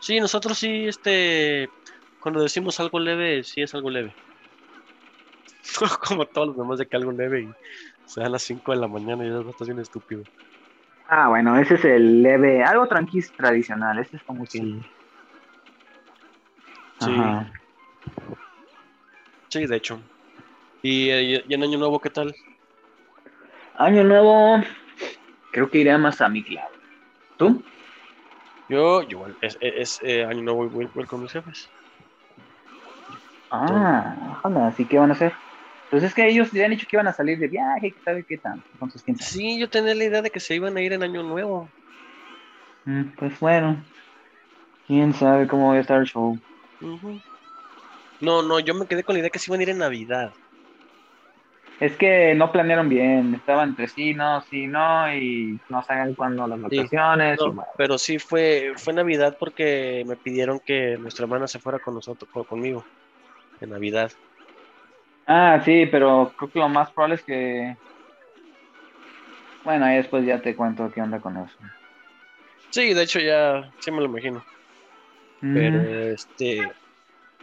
Sí, 0.00 0.18
nosotros 0.18 0.58
sí, 0.58 0.88
este, 0.88 1.70
cuando 2.18 2.42
decimos 2.42 2.80
algo 2.80 2.98
leve, 2.98 3.44
sí 3.44 3.62
es 3.62 3.72
algo 3.72 3.88
leve. 3.88 4.12
Como 6.08 6.26
todos 6.26 6.48
los 6.48 6.56
demás 6.56 6.80
de 6.80 6.86
que 6.86 6.96
algo 6.96 7.12
leve 7.12 7.42
y 7.42 7.48
se 8.06 8.20
dan 8.20 8.32
las 8.32 8.42
5 8.42 8.72
de 8.72 8.78
la 8.78 8.88
mañana 8.88 9.24
y 9.24 9.30
ya 9.30 9.48
estás 9.48 9.68
bien 9.68 9.78
estúpido. 9.78 10.24
Ah, 11.08 11.28
bueno, 11.28 11.56
ese 11.56 11.74
es 11.74 11.84
el 11.84 12.24
leve, 12.24 12.64
algo 12.64 12.88
tranquilo 12.88 13.28
tradicional, 13.36 14.00
ese 14.00 14.16
es 14.16 14.22
como 14.24 14.42
que... 14.42 14.58
Sí. 14.58 14.82
Sí. 16.98 17.12
Ajá. 17.12 17.52
Sí, 19.48 19.64
de 19.64 19.76
hecho. 19.76 20.00
¿Y, 20.82 21.12
y 21.12 21.54
en 21.54 21.62
Año 21.62 21.78
Nuevo 21.78 22.00
qué 22.00 22.10
tal? 22.10 22.34
Año 23.78 24.02
nuevo, 24.02 24.60
creo 25.56 25.70
que 25.70 25.78
iré 25.78 25.90
a 25.90 25.96
Mazamitla. 25.98 26.68
¿Tú? 27.38 27.64
Yo, 28.68 29.02
yo 29.02 29.08
igual, 29.10 29.38
es, 29.40 29.56
es, 29.60 29.74
es, 29.76 29.98
eh, 30.02 30.24
Año 30.24 30.42
Nuevo 30.42 30.66
y 30.66 30.68
voy, 30.68 30.86
voy 30.92 31.06
con 31.06 31.22
mis 31.22 31.32
jefes. 31.32 31.70
Ah, 33.50 34.16
ojalá, 34.32 34.72
¿sí 34.72 34.86
qué 34.86 34.98
van 34.98 35.10
a 35.10 35.14
hacer? 35.14 35.32
Pues 35.90 36.02
es 36.02 36.14
que 36.14 36.28
ellos 36.28 36.50
ya 36.52 36.64
han 36.64 36.72
dicho 36.72 36.86
que 36.88 36.96
iban 36.96 37.08
a 37.08 37.12
salir 37.12 37.38
de 37.38 37.48
viaje, 37.48 37.92
que 37.94 38.00
sabe 38.00 38.24
qué 38.28 38.38
tal. 38.38 38.62
Entonces, 38.74 39.02
quién 39.02 39.16
sabe. 39.16 39.30
Sí, 39.30 39.58
yo 39.58 39.68
tenía 39.70 39.94
la 39.94 40.04
idea 40.04 40.22
de 40.22 40.30
que 40.30 40.40
se 40.40 40.54
iban 40.54 40.76
a 40.76 40.80
ir 40.82 40.92
en 40.92 41.02
Año 41.02 41.22
Nuevo. 41.22 41.72
Mm, 42.86 43.14
Pues 43.18 43.38
bueno, 43.40 43.84
quién 44.86 45.12
sabe 45.14 45.46
cómo 45.48 45.68
va 45.68 45.74
a 45.76 45.80
estar 45.80 46.00
el 46.00 46.06
show. 46.06 46.40
No, 48.20 48.42
no, 48.42 48.60
yo 48.60 48.74
me 48.74 48.86
quedé 48.86 49.04
con 49.04 49.14
la 49.14 49.20
idea 49.20 49.30
que 49.30 49.38
se 49.38 49.50
iban 49.50 49.60
a 49.60 49.62
ir 49.64 49.70
en 49.70 49.78
Navidad. 49.78 50.32
Es 51.78 51.96
que 51.98 52.34
no 52.34 52.52
planearon 52.52 52.88
bien, 52.88 53.34
estaban 53.34 53.70
entre 53.70 53.88
sí, 53.88 54.14
no, 54.14 54.40
sí, 54.42 54.66
no, 54.66 55.12
y 55.14 55.60
no 55.68 55.82
saben 55.82 56.14
cuándo 56.14 56.46
las 56.46 56.60
vacaciones. 56.60 57.38
No, 57.38 57.54
pero 57.76 57.98
sí 57.98 58.18
fue, 58.18 58.72
fue 58.82 58.92
Navidad 58.94 59.36
porque 59.38 60.04
me 60.06 60.16
pidieron 60.16 60.60
que 60.64 60.98
nuestra 60.98 61.24
hermana 61.24 61.46
se 61.48 61.60
fuera 61.60 61.78
con 61.78 61.94
nosotros, 61.94 62.28
con- 62.30 62.44
conmigo, 62.44 62.88
en 63.60 63.70
Navidad. 63.70 64.10
Ah, 65.26 65.60
sí, 65.64 65.86
pero 65.90 66.34
creo 66.36 66.50
que 66.50 66.58
lo 66.60 66.68
más 66.68 66.92
probable 66.92 67.16
es 67.16 67.24
que 67.24 67.76
Bueno, 69.62 69.84
ahí 69.84 69.96
después 69.98 70.24
ya 70.26 70.40
te 70.40 70.56
cuento 70.56 70.90
qué 70.90 71.02
onda 71.02 71.20
con 71.20 71.36
eso. 71.36 71.56
Sí, 72.70 72.94
de 72.94 73.02
hecho 73.02 73.18
ya, 73.20 73.62
sí 73.78 73.90
me 73.90 73.98
lo 74.00 74.06
imagino. 74.06 74.46
Pero 75.50 75.82
este, 76.12 76.72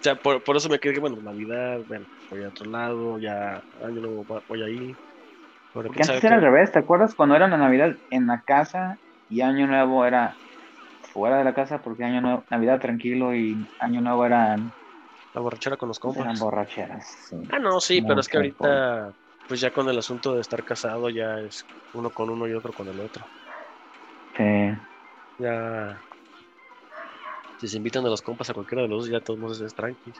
o 0.04 0.10
sea, 0.10 0.16
por, 0.22 0.44
por 0.44 0.58
eso 0.58 0.68
me 0.70 0.80
quedé 0.80 0.94
que, 0.96 1.00
bueno, 1.00 1.18
Navidad, 1.22 1.80
bueno, 1.88 2.06
voy 2.30 2.44
a 2.44 2.50
otro 2.50 2.70
lado, 2.70 3.20
ya 3.20 3.64
año 3.82 4.02
nuevo 4.02 4.26
va- 4.26 4.44
voy 4.48 4.62
ahí. 4.64 5.00
Pero 5.74 5.88
Porque 5.88 6.04
antes 6.04 6.24
era 6.24 6.36
al 6.36 6.42
revés, 6.42 6.72
¿te 6.72 6.80
acuerdas 6.80 7.16
cuando 7.16 7.36
era 7.36 7.48
la 7.48 7.58
Navidad 7.58 7.98
en 8.10 8.28
la 8.28 8.44
casa 8.44 9.00
y 9.30 9.42
Año 9.42 9.68
Nuevo 9.68 10.06
era 10.06 10.40
fuera 11.02 11.38
de 11.38 11.44
la 11.46 11.54
casa? 11.54 11.82
Porque 11.82 12.04
Año 12.04 12.22
Nuevo, 12.22 12.46
Navidad 12.50 12.80
tranquilo 12.80 13.36
y 13.36 13.70
Año 13.80 14.02
Nuevo 14.02 14.26
eran, 14.26 14.74
la 15.34 15.42
borrachera 15.42 15.78
con 15.78 15.90
los 15.90 16.00
eran 16.16 16.34
compas. 16.34 16.40
borracheras. 16.40 17.06
sí. 17.30 17.36
Ah, 17.50 17.60
no, 17.60 17.80
sí, 17.80 18.02
pero 18.02 18.20
es 18.22 18.28
que 18.28 18.38
ahorita, 18.38 19.16
pues 19.46 19.60
ya 19.62 19.72
con 19.72 19.88
el 19.90 19.98
asunto 19.98 20.36
de 20.36 20.42
estar 20.42 20.64
casado, 20.64 21.10
ya 21.10 21.40
es 21.40 21.68
uno 21.92 22.12
con 22.12 22.30
uno 22.30 22.48
y 22.48 22.54
otro 22.54 22.74
con 22.74 22.90
el 22.90 23.00
otro. 23.00 23.30
Sí. 24.36 24.44
Ya, 25.38 26.04
si 27.68 27.70
se 27.74 27.78
invitan 27.78 28.06
a 28.06 28.10
los 28.10 28.22
compas 28.22 28.50
a 28.50 28.54
cualquiera 28.54 28.84
de 28.84 28.90
los 28.90 29.04
dos, 29.04 29.10
ya 29.12 29.22
todos 29.22 29.40
modos 29.40 29.62
es 29.62 29.74
tranqui. 29.76 30.14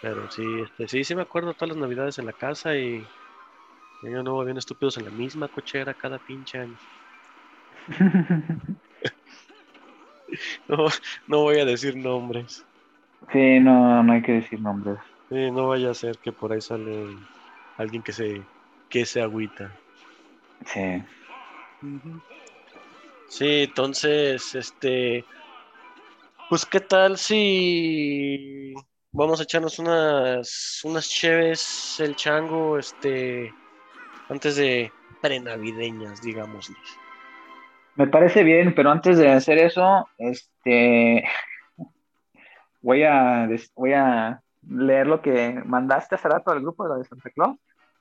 Pero 0.00 0.28
sí, 0.30 0.60
este, 0.60 0.88
sí, 0.88 1.04
sí 1.04 1.14
me 1.14 1.22
acuerdo 1.22 1.54
todas 1.54 1.70
las 1.70 1.78
navidades 1.78 2.18
en 2.18 2.26
la 2.26 2.32
casa 2.34 2.76
y 2.76 3.10
y 4.02 4.08
año 4.08 4.22
nuevo 4.22 4.44
bien 4.44 4.58
estúpidos 4.58 4.98
en 4.98 5.04
la 5.06 5.10
misma 5.10 5.48
cochera 5.48 5.94
cada 5.94 6.18
pinche 6.18 6.58
año. 6.58 6.78
No, 10.68 10.86
no 11.26 11.42
voy 11.42 11.58
a 11.60 11.64
decir 11.64 11.96
nombres. 11.96 12.66
sí, 13.32 13.60
no, 13.60 14.02
no 14.02 14.12
hay 14.12 14.22
que 14.22 14.32
decir 14.32 14.60
nombres. 14.60 14.98
Sí, 15.30 15.50
no 15.52 15.68
vaya 15.68 15.90
a 15.90 15.94
ser 15.94 16.18
que 16.20 16.32
por 16.32 16.52
ahí 16.52 16.60
sale 16.60 17.20
alguien 17.76 18.02
que 18.02 18.12
se, 18.12 18.50
que 18.88 19.06
se 19.06 19.22
agüita. 19.22 19.80
Sí. 20.66 20.80
Sí, 23.24 23.62
entonces, 23.64 24.54
este, 24.54 25.28
pues 26.50 26.66
qué 26.66 26.80
tal 26.80 27.16
si 27.16 28.74
vamos 29.12 29.38
a 29.38 29.44
echarnos 29.44 29.78
unas, 29.78 30.80
unas 30.82 31.08
cheves, 31.08 32.00
el 32.00 32.16
chango, 32.16 32.76
este, 32.76 33.54
antes 34.28 34.56
de 34.56 34.92
prenavideñas, 35.22 36.20
digámosle. 36.20 36.74
Me 37.94 38.08
parece 38.08 38.42
bien, 38.42 38.74
pero 38.74 38.90
antes 38.90 39.16
de 39.16 39.30
hacer 39.30 39.58
eso, 39.58 40.08
este, 40.18 41.22
voy 42.82 43.04
a, 43.04 43.48
voy 43.76 43.92
a 43.92 44.42
leer 44.68 45.06
lo 45.06 45.22
que 45.22 45.52
mandaste 45.64 46.16
hace 46.16 46.28
rato 46.28 46.50
al 46.50 46.62
grupo 46.62 46.82
de 46.82 46.90
la 46.90 46.96
de 46.96 47.04
Santa 47.04 47.30
Claus, 47.30 47.58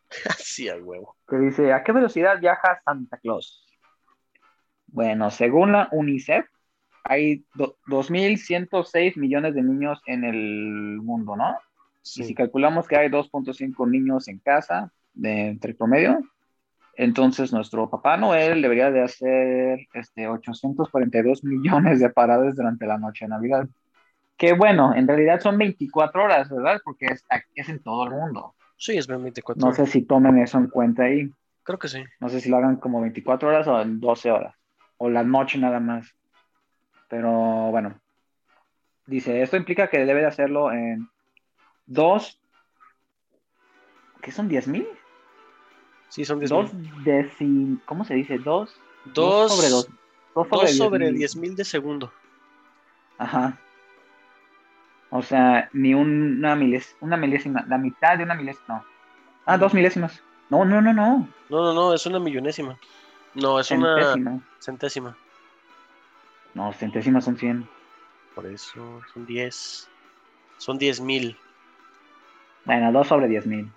Así 0.27 0.67
a 0.69 0.75
huevo. 0.75 1.17
que 1.27 1.37
dice, 1.37 1.71
¿a 1.71 1.83
qué 1.83 1.91
velocidad 1.91 2.39
viaja 2.39 2.81
Santa 2.83 3.19
Claus? 3.19 3.63
Bueno, 4.87 5.29
según 5.29 5.73
la 5.73 5.87
UNICEF, 5.91 6.47
hay 7.03 7.45
do- 7.55 7.77
2.106 7.87 9.17
millones 9.17 9.55
de 9.55 9.63
niños 9.63 10.01
en 10.05 10.23
el 10.23 10.99
mundo, 11.01 11.35
¿no? 11.35 11.57
Y 12.03 12.23
si 12.23 12.23
Sí. 12.25 12.35
calculamos 12.35 12.87
que 12.87 12.97
hay 12.97 13.09
2.5 13.09 13.85
niños 13.85 14.27
en 14.27 14.39
casa, 14.39 14.91
de, 15.13 15.47
entre 15.49 15.73
promedio, 15.73 16.19
entonces 16.95 17.51
nuestro 17.53 17.89
Papá 17.89 18.17
Noel 18.17 18.61
debería 18.61 18.91
de 18.91 19.01
hacer 19.01 19.79
este, 19.93 20.27
842 20.27 21.43
millones 21.43 21.99
de 21.99 22.09
paradas 22.09 22.55
durante 22.55 22.85
la 22.85 22.97
noche 22.97 23.25
de 23.25 23.29
Navidad. 23.29 23.67
Que 24.37 24.53
bueno, 24.53 24.93
en 24.95 25.07
realidad 25.07 25.41
son 25.41 25.57
24 25.57 26.23
horas, 26.23 26.49
¿verdad? 26.49 26.79
Porque 26.83 27.07
es, 27.07 27.25
es 27.55 27.69
en 27.69 27.79
todo 27.83 28.05
el 28.05 28.11
mundo. 28.11 28.55
Sí, 28.77 28.97
es 28.97 29.07
24 29.07 29.65
No 29.65 29.73
sé 29.73 29.85
si 29.85 30.03
tomen 30.03 30.37
eso 30.39 30.57
en 30.57 30.67
cuenta 30.67 31.03
ahí. 31.03 31.29
Creo 31.63 31.77
que 31.77 31.89
sí. 31.89 32.01
No 32.21 32.29
sé 32.29 32.39
si 32.39 32.49
lo 32.49 32.57
hagan 32.57 32.77
como 32.77 33.01
24 33.01 33.49
horas 33.49 33.67
o 33.67 33.81
en 33.81 33.99
12 33.99 34.31
horas. 34.31 34.55
O 34.97 35.09
la 35.09 35.23
noche 35.23 35.57
nada 35.57 35.79
más. 35.79 36.15
Pero 37.09 37.31
bueno. 37.71 37.99
Dice, 39.05 39.41
esto 39.41 39.57
implica 39.57 39.89
que 39.89 40.05
debe 40.05 40.21
de 40.21 40.27
hacerlo 40.27 40.71
en 40.71 41.09
dos... 41.85 42.39
¿Qué 44.21 44.31
son 44.31 44.47
10 44.47 44.67
mil? 44.67 44.87
Sí, 46.09 46.25
son 46.25 46.39
10 46.39 46.49
Dos 46.49 46.71
deci... 47.03 47.79
¿Cómo 47.85 48.05
se 48.05 48.13
dice? 48.13 48.37
Dos, 48.37 48.79
Dos, 49.05 49.55
sobre 49.55 49.69
dos. 49.69 49.89
Dos 50.35 50.47
sobre, 50.47 50.67
dos 50.67 50.77
sobre 50.77 51.09
10.000. 51.09 51.17
10 51.17 51.35
mil 51.37 51.55
de 51.55 51.65
segundo. 51.65 52.13
Ajá. 53.17 53.57
O 55.09 55.21
sea, 55.23 55.69
ni 55.73 55.93
una, 55.93 56.55
miles, 56.55 56.95
una 57.01 57.17
milésima, 57.17 57.65
la 57.67 57.77
mitad 57.77 58.17
de 58.17 58.23
una 58.23 58.35
milésima, 58.35 58.65
no. 58.67 58.85
Ah, 59.45 59.57
dos 59.57 59.73
milésimas. 59.73 60.21
No, 60.49 60.65
no, 60.65 60.81
no, 60.81 60.93
no. 60.93 61.27
No, 61.49 61.63
no, 61.63 61.73
no, 61.73 61.93
es 61.93 62.05
una 62.05 62.19
millonésima. 62.19 62.77
No, 63.33 63.59
es 63.59 63.71
una 63.71 64.41
Centésima. 64.59 65.17
No, 66.53 66.73
centésimas 66.73 67.25
son 67.25 67.37
100. 67.37 67.67
Por 68.35 68.45
eso 68.45 69.01
son 69.13 69.25
10. 69.25 69.89
Son 70.57 70.77
10 70.77 71.01
mil. 71.01 71.37
Bueno, 72.65 72.91
dos 72.91 73.07
sobre 73.07 73.27
10 73.27 73.47
mil. 73.47 73.71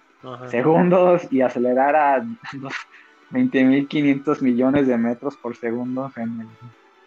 Segundos 0.49 1.27
y 1.31 1.41
acelerar 1.41 1.97
a 1.97 2.23
20.500 3.33 4.41
millones 4.41 4.87
de 4.87 4.97
metros 4.97 5.37
por 5.37 5.57
segundo 5.57 6.13
en, 6.17 6.49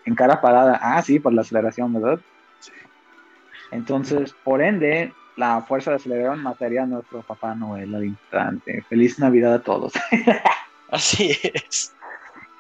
en 0.06 0.15
cada 0.15 0.41
parada. 0.41 0.80
Ah, 0.82 1.01
sí, 1.01 1.19
por 1.19 1.34
la 1.34 1.41
aceleración, 1.41 1.93
¿verdad? 1.93 2.19
Sí. 2.60 2.71
Entonces, 3.71 4.34
por 4.43 4.62
ende, 4.62 5.13
la 5.36 5.62
fuerza 5.62 5.91
de 5.91 5.97
aceleración 5.97 6.41
mataría 6.41 6.84
a 6.84 6.88
nuestro 6.88 7.21
Papá 7.21 7.56
Noel 7.56 7.93
al 7.93 8.06
instante. 8.06 8.84
Feliz 8.89 9.19
Navidad 9.19 9.54
a 9.54 9.63
todos. 9.63 9.93
Así 10.89 11.38
es. 11.43 11.93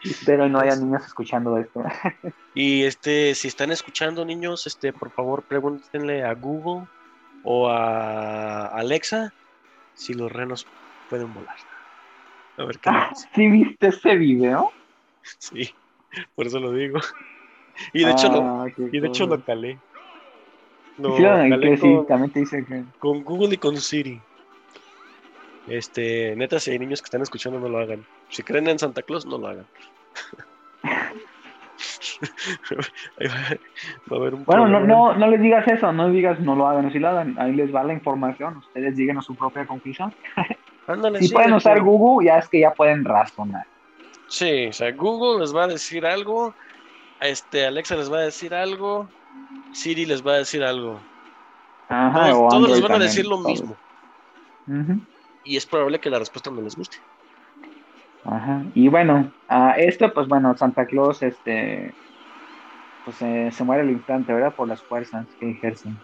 Espero 0.05 0.47
no 0.47 0.59
haya 0.59 0.75
niños 0.75 1.05
escuchando 1.05 1.57
esto. 1.57 1.83
Y 2.57 2.83
este, 2.83 3.35
si 3.35 3.49
están 3.49 3.71
escuchando, 3.71 4.23
niños, 4.23 4.65
este, 4.65 4.93
por 4.93 5.11
favor, 5.11 5.43
pregúntenle 5.43 6.23
a 6.23 6.33
Google 6.35 6.87
o 7.43 7.67
a 7.69 8.67
Alexa 8.67 9.33
si 9.93 10.13
los 10.13 10.31
renos 10.31 10.65
pueden 11.09 11.33
volar. 11.33 11.57
A 12.57 12.63
ver 12.63 12.79
qué 12.79 12.89
dice. 13.09 13.29
¿Sí 13.35 13.47
viste 13.49 13.87
ese 13.87 14.15
video? 14.15 14.71
Sí, 15.37 15.69
por 16.35 16.47
eso 16.47 16.59
lo 16.61 16.71
digo. 16.71 16.99
Y 17.91 18.05
de 18.05 18.11
hecho 18.11 18.31
lo, 18.31 18.41
Ah, 18.41 18.67
y 18.77 18.99
de 19.01 19.07
hecho 19.07 19.27
lo 19.27 19.43
calé. 19.43 19.77
Lo 20.97 21.17
Sí, 21.17 21.23
calé 21.23 21.75
sí, 21.75 21.97
también 22.07 22.31
te 22.31 22.39
dice 22.39 22.63
que... 22.63 22.85
con 22.99 23.21
Google 23.25 23.55
y 23.55 23.57
con 23.57 23.75
Siri. 23.75 24.21
Este, 25.67 26.35
neta, 26.37 26.59
si 26.59 26.71
hay 26.71 26.79
niños 26.79 27.01
que 27.01 27.05
están 27.07 27.21
escuchando, 27.21 27.59
no 27.59 27.67
lo 27.67 27.79
hagan. 27.79 28.05
Si 28.29 28.43
creen 28.43 28.69
en 28.69 28.79
Santa 28.79 29.01
Claus, 29.01 29.25
no 29.25 29.37
lo 29.37 29.47
hagan. 29.47 29.65
Ahí 33.19 33.27
va, 33.27 33.35
va 34.11 34.17
a 34.17 34.19
haber 34.19 34.35
un 34.35 34.45
Bueno, 34.45 34.67
no, 34.67 34.79
no, 34.79 35.15
no 35.15 35.27
les 35.27 35.41
digas 35.41 35.67
eso, 35.67 35.91
no 35.91 36.09
digas 36.09 36.39
no 36.39 36.55
lo 36.55 36.67
hagan, 36.67 36.91
si 36.91 36.99
lo 36.99 37.09
hagan, 37.09 37.35
ahí 37.39 37.53
les 37.53 37.73
va 37.73 37.83
la 37.83 37.93
información, 37.93 38.57
ustedes 38.57 38.95
lleguen 38.95 39.17
a 39.17 39.21
su 39.21 39.35
propia 39.35 39.65
conclusión. 39.65 40.13
Ándale, 40.87 41.19
Si 41.19 41.27
sí, 41.27 41.33
pueden 41.33 41.51
de 41.51 41.57
usar 41.57 41.81
Google, 41.81 42.27
ya 42.27 42.37
es 42.37 42.47
que 42.47 42.59
ya 42.59 42.73
pueden 42.73 43.03
razonar. 43.03 43.65
Sí, 44.27 44.67
o 44.67 44.73
sea, 44.73 44.91
Google 44.91 45.41
les 45.41 45.55
va 45.55 45.63
a 45.63 45.67
decir 45.67 46.05
algo, 46.05 46.53
este, 47.21 47.65
Alexa 47.65 47.95
les 47.95 48.11
va 48.11 48.17
a 48.17 48.21
decir 48.21 48.53
algo, 48.53 49.07
Siri 49.71 50.05
les 50.05 50.25
va 50.25 50.33
a 50.33 50.37
decir 50.37 50.63
algo. 50.63 50.99
Ajá, 51.89 52.31
Todos, 52.31 52.69
les 52.69 52.81
van 52.81 52.93
a 52.93 52.99
decir 52.99 53.25
lo 53.25 53.37
todos. 53.37 53.47
mismo. 53.47 53.75
Y 55.43 55.57
es 55.57 55.65
probable 55.65 55.99
que 55.99 56.09
la 56.09 56.19
respuesta 56.19 56.49
no 56.49 56.61
les 56.61 56.75
guste. 56.75 56.97
Ajá. 58.25 58.65
Y 58.73 58.87
bueno, 58.89 59.31
a 59.47 59.71
esto, 59.77 60.11
pues 60.13 60.27
bueno, 60.27 60.55
Santa 60.57 60.85
Claus, 60.85 61.21
este, 61.23 61.95
pues 63.03 63.21
eh, 63.21 63.49
se 63.51 63.63
muere 63.63 63.83
al 63.83 63.91
instante, 63.91 64.33
¿verdad? 64.33 64.55
Por 64.55 64.67
las 64.67 64.83
fuerzas 64.85 65.35
que 65.39 65.51
ejercen. 65.51 66.03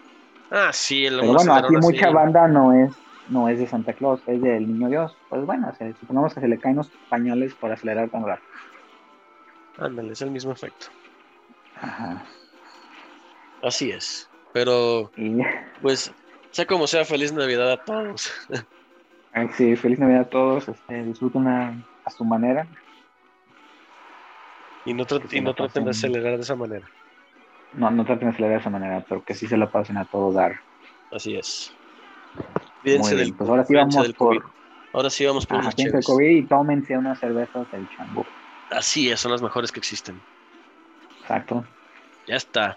Ah, 0.50 0.70
sí, 0.72 1.06
el 1.06 1.18
Pero 1.20 1.32
bueno, 1.34 1.54
aquí 1.54 1.76
mucha 1.76 2.10
banda 2.10 2.48
no 2.48 2.72
es, 2.72 3.02
no 3.26 3.48
es 3.48 3.58
de 3.58 3.66
Santa 3.66 3.94
Claus, 3.94 4.22
es 4.26 4.40
del 4.40 4.66
Niño 4.68 4.88
Dios. 4.88 5.20
Pues 5.28 5.44
bueno, 5.44 5.72
se- 5.74 5.94
supongamos 5.94 6.34
que 6.34 6.40
se 6.40 6.48
le 6.48 6.60
caen 6.60 6.76
los 6.76 6.92
pañales 7.08 7.56
por 7.56 7.72
acelerar 7.72 8.10
tan 8.10 8.24
rápido. 8.26 8.48
Ándale, 9.76 10.12
es 10.14 10.22
el 10.22 10.30
mismo 10.30 10.52
efecto. 10.52 10.86
Ajá. 11.74 12.24
Así 13.62 13.90
es. 13.90 14.30
Pero, 14.52 15.12
Y 15.16 15.36
pues, 15.80 16.12
sea 16.52 16.66
como 16.66 16.86
sea, 16.86 17.04
feliz 17.04 17.32
Navidad 17.32 17.72
a 17.72 17.84
todos. 17.84 18.30
sí, 19.56 19.76
feliz 19.76 19.98
Navidad 19.98 20.22
a 20.22 20.28
todos, 20.28 20.68
este, 20.68 21.04
disfruten 21.04 21.46
a, 21.48 21.82
a 22.04 22.10
su 22.10 22.24
manera. 22.24 22.66
Y 24.84 24.94
no, 24.94 25.02
y 25.02 25.54
traten 25.54 25.84
de 25.84 25.90
acelerar 25.90 26.36
de 26.36 26.42
esa 26.42 26.56
manera. 26.56 26.86
No, 27.74 27.90
no 27.90 28.04
traten 28.04 28.28
de 28.28 28.32
acelerar 28.34 28.56
de 28.56 28.60
esa 28.60 28.70
manera, 28.70 29.04
pero 29.08 29.22
que 29.22 29.34
sí 29.34 29.46
se 29.46 29.56
la 29.56 29.70
pasen 29.70 29.96
a 29.96 30.04
todo 30.04 30.32
dar. 30.32 30.54
Así 31.10 31.36
es. 31.36 31.72
Cuídense 32.82 33.16
del, 33.16 33.34
pues 33.34 33.48
ahora 33.48 33.64
sí 33.64 33.74
vamos 33.74 34.02
del 34.02 34.14
por- 34.14 34.28
COVID. 34.40 34.52
Ahora 34.92 35.10
sí 35.10 35.24
vamos 35.24 35.46
por 35.46 35.58
unas. 35.58 35.74
COVID 36.04 36.28
y 36.28 36.46
tómense 36.46 36.98
unas 36.98 37.18
cervezas 37.18 37.70
del 37.70 37.88
chango. 37.88 38.26
Así 38.70 39.10
es, 39.10 39.20
son 39.20 39.32
las 39.32 39.42
mejores 39.42 39.70
que 39.70 39.78
existen. 39.78 40.20
Exacto. 41.20 41.64
Ya 42.26 42.36
está. 42.36 42.76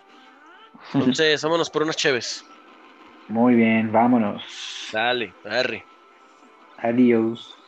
Entonces, 0.94 1.42
vámonos 1.44 1.70
por 1.70 1.84
unas 1.84 1.96
cheves. 1.96 2.46
Muy 3.28 3.56
bien, 3.56 3.92
vámonos. 3.92 4.44
Dale, 4.92 5.34
arre. 5.44 5.84
Adiós. 6.78 7.65